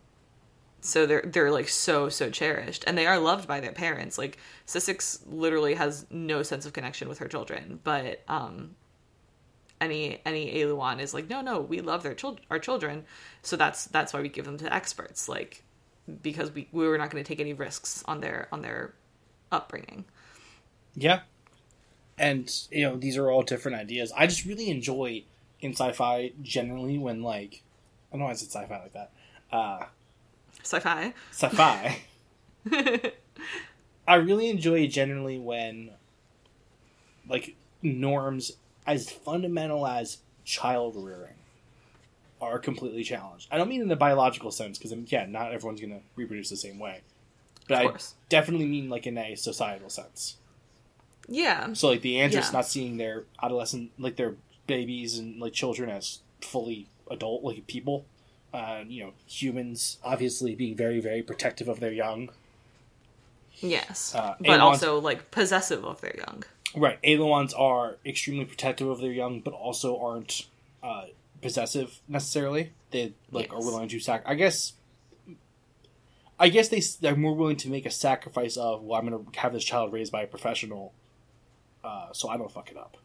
[0.85, 4.37] so they're they're like so so cherished and they are loved by their parents like
[4.67, 8.75] Sissix literally has no sense of connection with her children but um
[9.81, 13.05] any any Aeluon is like no no we love their children our children
[13.41, 15.63] so that's that's why we give them to experts like
[16.21, 18.93] because we we were not going to take any risks on their on their
[19.51, 20.05] upbringing
[20.95, 21.21] Yeah.
[22.17, 24.11] And, you know, these are all different ideas.
[24.15, 25.23] I just really enjoy
[25.59, 27.63] in sci fi generally when, like,
[28.11, 29.11] I don't know why I said sci fi like that.
[29.51, 29.85] Uh,
[30.65, 31.97] sci-fi sci fi.
[34.07, 35.91] I really enjoy generally when
[37.27, 38.51] like norms
[38.85, 41.33] as fundamental as child rearing
[42.41, 43.47] are completely challenged.
[43.51, 46.57] I don't mean in the biological sense because yeah, not everyone's going to reproduce the
[46.57, 47.01] same way.
[47.67, 47.91] But I
[48.29, 50.37] definitely mean like in a societal sense.
[51.27, 51.73] Yeah.
[51.73, 52.53] So like the androids Yeah.
[52.57, 54.35] not seeing their adolescent like their
[54.67, 58.05] babies and like children as fully adult like people.
[58.55, 62.29] Uh, you know, humans obviously being very very protective of their young.
[63.59, 64.13] Yes.
[64.15, 66.43] Uh, but Aeluon's- also like possessive of their young.
[66.75, 70.45] Right, Aeluons are extremely protective of their young, but also aren't
[70.83, 71.05] uh,
[71.41, 72.71] possessive necessarily.
[72.91, 73.65] They like are Yes.
[73.65, 74.23] willing to sac.
[74.25, 74.73] I guess.
[76.37, 79.39] I guess they they're more willing to make a sacrifice of well, I'm going to
[79.39, 80.93] have this child raised by a professional,
[81.83, 82.97] uh, so I don't fuck it up.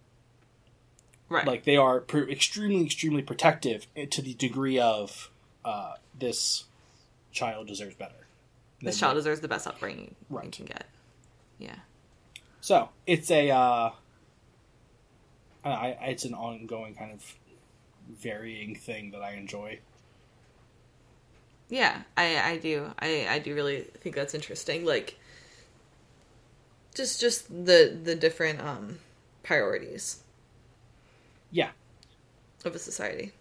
[1.29, 1.47] Right.
[1.47, 5.30] Like they are pr- extremely extremely protective eh, to the degree of
[5.65, 6.65] uh, this
[7.33, 8.27] child deserves better.
[8.81, 10.87] this child deserves the best upbringing you can get.
[11.59, 11.77] Yeah.
[12.61, 13.91] So it's a, uh,
[15.65, 17.35] I, I, it's an ongoing kind of
[18.09, 19.81] varying thing that I enjoy.
[21.69, 22.91] Yeah, I I do.
[22.99, 24.85] I I do really think that's interesting.
[24.85, 25.19] Like
[26.95, 28.99] just just the the different um
[29.43, 30.23] priorities
[31.51, 31.71] Yeah,
[32.65, 33.33] of a society.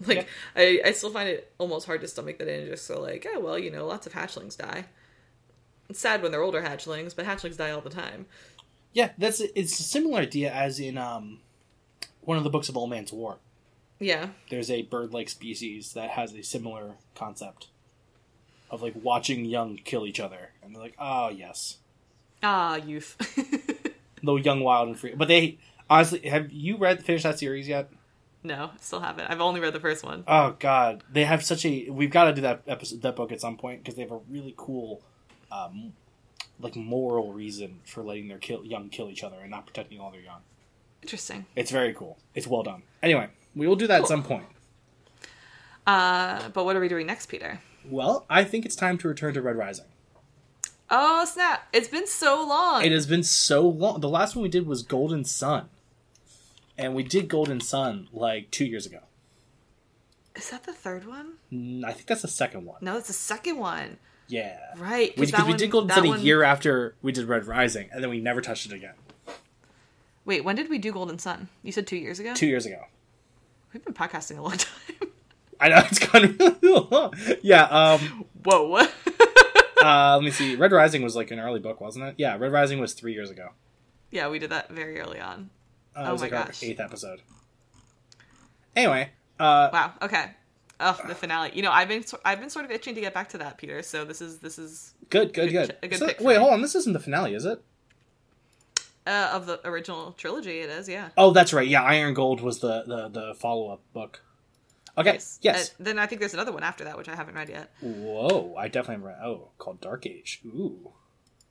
[0.06, 0.24] Like Yeah.
[0.56, 3.40] I I still find it almost hard to stomach that and just so like, oh
[3.40, 4.86] well, you know, lots of hatchlings die.
[5.88, 8.26] It's sad when they're older hatchlings, but hatchlings die all the time.
[8.92, 11.40] yeah, that's it's a similar idea as in um,
[12.22, 13.38] one of the books of Old Man's War.
[13.98, 14.28] Yeah.
[14.48, 17.66] There's a bird-like species that has a similar concept
[18.70, 21.76] of like watching young kill each other, and they're like, oh yes,
[22.42, 23.16] Ah, youth.
[24.22, 25.14] though young, wild, and free.
[25.14, 25.58] But they
[25.90, 27.90] honestly, have you read finished that series yet?
[28.42, 29.26] No, still haven't.
[29.30, 30.24] I've only read the first one.
[30.26, 31.90] Oh God, they have such a.
[31.90, 34.20] We've got to do that episode, that book at some point because they have a
[34.30, 35.02] really cool,
[35.52, 35.92] um,
[36.58, 40.10] like moral reason for letting their kill, young kill each other and not protecting all
[40.10, 40.40] their young.
[41.02, 41.46] Interesting.
[41.54, 42.18] It's very cool.
[42.34, 42.82] It's well done.
[43.02, 44.04] Anyway, we will do that Cool.
[44.04, 44.46] at some point.
[45.86, 47.60] Uh, but what are we doing next, Peter?
[47.84, 49.86] Well, I think it's time to return to Red Rising.
[50.90, 51.68] Oh snap!
[51.72, 52.84] It's been so long.
[52.84, 54.00] It has been so long.
[54.00, 55.68] The last one we did was Golden Son,
[56.80, 59.00] and we did Golden Son like two years ago.
[60.36, 61.34] Is that the third one?
[61.52, 62.78] Mm, I think that's the second one.
[62.80, 63.98] No, it's the second one.
[64.28, 65.14] Yeah, Right.
[65.14, 68.10] because that we did Golden Son a year after we did Red Rising, and then
[68.10, 68.94] we never touched it again.
[70.24, 71.48] Wait, when did we do Golden Son?
[71.64, 72.34] You said two years ago?
[72.34, 72.84] Two years ago.
[73.74, 75.08] We've been podcasting a long time.
[75.58, 77.14] I know it's gone really long.
[77.42, 77.64] Yeah.
[77.64, 78.24] Um.
[78.44, 78.86] Whoa.
[79.82, 80.16] Uh.
[80.16, 80.56] Let me see.
[80.56, 82.14] Red Rising was like an early book, wasn't it?
[82.18, 82.36] Yeah.
[82.36, 83.48] Red Rising was three years ago.
[84.10, 85.48] yeah, we did that very early on.
[86.00, 86.62] Uh, Oh it was my like our gosh.
[86.62, 87.20] eighth episode.
[88.76, 89.10] Anyway.
[89.38, 89.68] Uh.
[89.72, 89.92] Wow.
[90.02, 90.30] Okay.
[90.82, 91.50] Oh, the finale.
[91.54, 93.82] You know, I've been I've been sort of itching to get back to that, Peter.
[93.82, 95.32] So this is this is Good.
[95.34, 95.50] Good.
[95.52, 95.90] Good Good.
[95.90, 96.20] good So- wait.
[96.20, 96.34] me.
[96.36, 96.62] Hold on.
[96.62, 97.62] This isn't the finale, is it?
[99.06, 100.60] uh, of the original trilogy.
[100.60, 101.08] It is, yeah.
[101.16, 101.66] Oh, that's right.
[101.66, 101.82] Yeah.
[101.82, 104.22] Iron Gold was the the the follow up book.
[104.96, 105.18] Okay.
[105.42, 105.70] Yes.
[105.70, 107.70] Uh, then I think there's another one after that, which I haven't read yet.
[107.80, 108.54] Whoa.
[108.58, 109.18] I definitely read.
[109.22, 110.40] Oh, called Dark Age.
[110.46, 110.92] Ooh.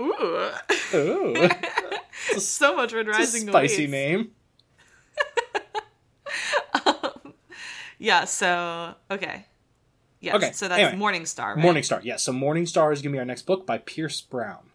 [0.02, 0.50] Ooh.
[0.94, 1.50] Ooh.
[2.40, 3.92] so much Red Rising spicy noise.
[3.92, 4.32] name.
[8.00, 8.26] Yeah.
[8.26, 9.46] So okay.
[10.22, 10.36] Yes.
[10.36, 11.18] Okay, So that's anyway.
[11.20, 11.56] Morningstar.
[11.56, 11.64] Right?
[11.64, 12.04] Morningstar.
[12.04, 12.24] Yes.
[12.24, 14.72] So Morning Star is gonna be our next book by Pierce Brown.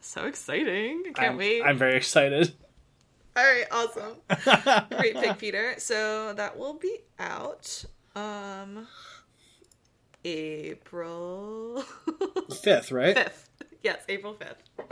[0.00, 1.02] So exciting!
[1.08, 1.62] I can't I'm, wait.
[1.62, 2.54] I'm very excited.
[3.36, 3.66] All right.
[3.70, 4.88] Awesome.
[4.98, 5.74] Great pick, Peter.
[5.78, 7.84] So that will be out.
[8.16, 8.86] Um.
[10.24, 11.84] April
[12.62, 13.14] Fifth, right?
[13.16, 13.50] fifth.
[13.82, 14.62] Yes, April fifth.
[14.78, 14.86] All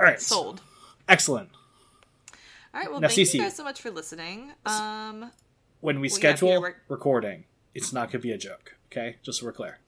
[0.00, 0.20] right.
[0.20, 0.60] Sold.
[1.08, 1.50] Excellent.
[2.74, 2.90] All right.
[2.90, 3.34] Well, Now, thank Cece.
[3.34, 4.52] you guys so much for listening.
[4.66, 5.30] Um.
[5.80, 7.44] When we got schedule work- recording,
[7.74, 8.76] it's not going to be a joke.
[8.90, 9.78] Okay, just so we're clear.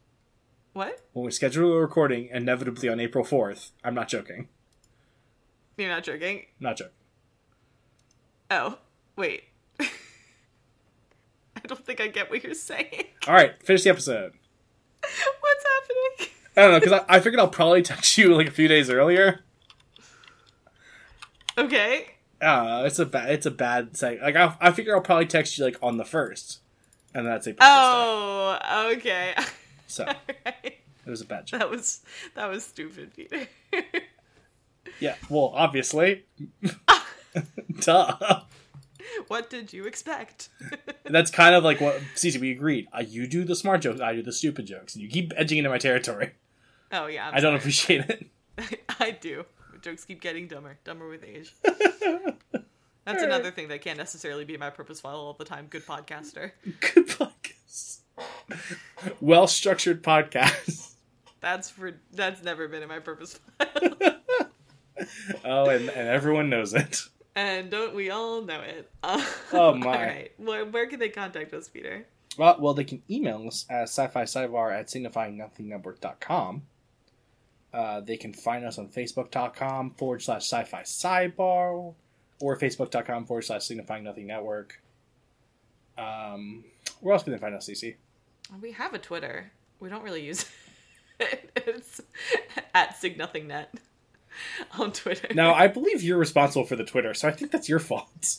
[0.73, 1.01] What?
[1.13, 4.49] When we schedule a recording, inevitably on April fourth, I'm not joking.
[5.77, 6.47] You're not joking.
[6.61, 6.93] Not joking.
[8.51, 8.79] Oh,
[9.17, 9.45] wait.
[9.81, 9.87] I
[11.67, 13.05] don't think I get what you're saying.
[13.27, 14.33] All right, finish the episode.
[15.01, 16.33] What's happening?
[16.57, 18.91] I don't know because I, I figured I'll probably text you like a few days
[18.91, 19.41] earlier.
[21.59, 22.15] Okay.
[22.41, 23.31] Uh, it's a bad.
[23.31, 24.19] It's a bad say.
[24.21, 26.61] Like I, I figure I'll probably text you like on the first,
[27.15, 27.59] and that's April.
[27.69, 28.91] Oh.
[28.97, 29.35] Okay.
[29.87, 30.25] So Alright.
[30.65, 31.61] it was a bad joke.
[31.61, 32.01] That was
[32.35, 33.47] that was stupid, Peter.
[34.99, 35.15] Yeah.
[35.31, 36.25] Well, obviously.
[37.81, 38.41] Duh.
[39.29, 40.49] what did you expect?
[41.05, 42.87] That's kind of like what Cece we agreed.
[42.93, 45.59] Uh, you do the smart jokes, I do the stupid jokes, and you keep edging
[45.59, 46.33] into my territory.
[46.93, 48.79] oh yeah, I'm I don't appreciate it.
[49.01, 49.45] I do.
[49.83, 51.55] Jokes keep getting dumber, dumber with age.
[53.05, 55.67] That's another thing that can't necessarily be my purpose file all the time.
[55.71, 56.53] Good podcaster.
[56.81, 57.99] Good podcast.
[59.21, 60.93] Well structured podcast.
[61.41, 63.93] That's for that's never been in my purpose file.
[65.47, 67.01] Oh, and, and everyone knows it.
[67.35, 68.91] and don't we all know it?
[69.53, 69.87] Oh, my.
[69.87, 70.33] All right.
[70.37, 72.05] Where, where can they contact us, Peter?
[72.37, 76.63] Well, well, they can email us at sci-fi sidebar at signifyingnothingnetwork.com.
[77.73, 81.95] Uh, they can find us on facebook.com forward slash sci-fi sidebar
[82.41, 84.81] or facebook.com forward slash signifying nothing network.
[85.97, 86.65] Um,
[87.01, 87.97] where else can they find us, CC?
[88.61, 89.53] We have a Twitter.
[89.79, 90.47] We don't really use
[91.21, 91.51] it.
[91.55, 92.01] It's
[92.75, 93.67] at signothingnet
[94.79, 95.29] on Twitter.
[95.35, 98.37] Now, I believe you're responsible for the Twitter, so I think that's your fault.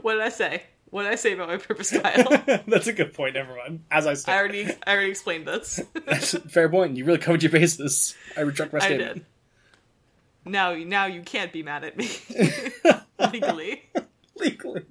[0.00, 0.62] What did I say?
[0.94, 2.60] What did I say about my purpose file?
[2.68, 3.34] that's a good point.
[3.34, 3.82] Never mind.
[3.90, 5.80] As I said, I already I already explained this.
[6.48, 6.96] fair point.
[6.96, 8.14] You really covered your bases.
[8.36, 9.14] I retract my I statement.
[9.14, 10.52] did.
[10.52, 12.08] Now now you can't be mad at me
[13.32, 13.82] legally.
[14.36, 14.82] Legally.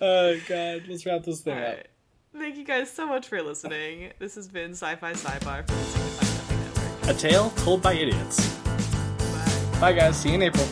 [0.00, 1.74] oh god, let's wrap this thing All up.
[1.78, 1.86] right.
[2.38, 4.12] Thank you guys so much for listening.
[4.20, 7.16] This has been Sci-Fi Sidebar from the Nothing Network.
[7.16, 8.46] A tale told by idiots.
[8.58, 9.80] Bye.
[9.80, 10.20] Bye guys.
[10.20, 10.68] See you in April.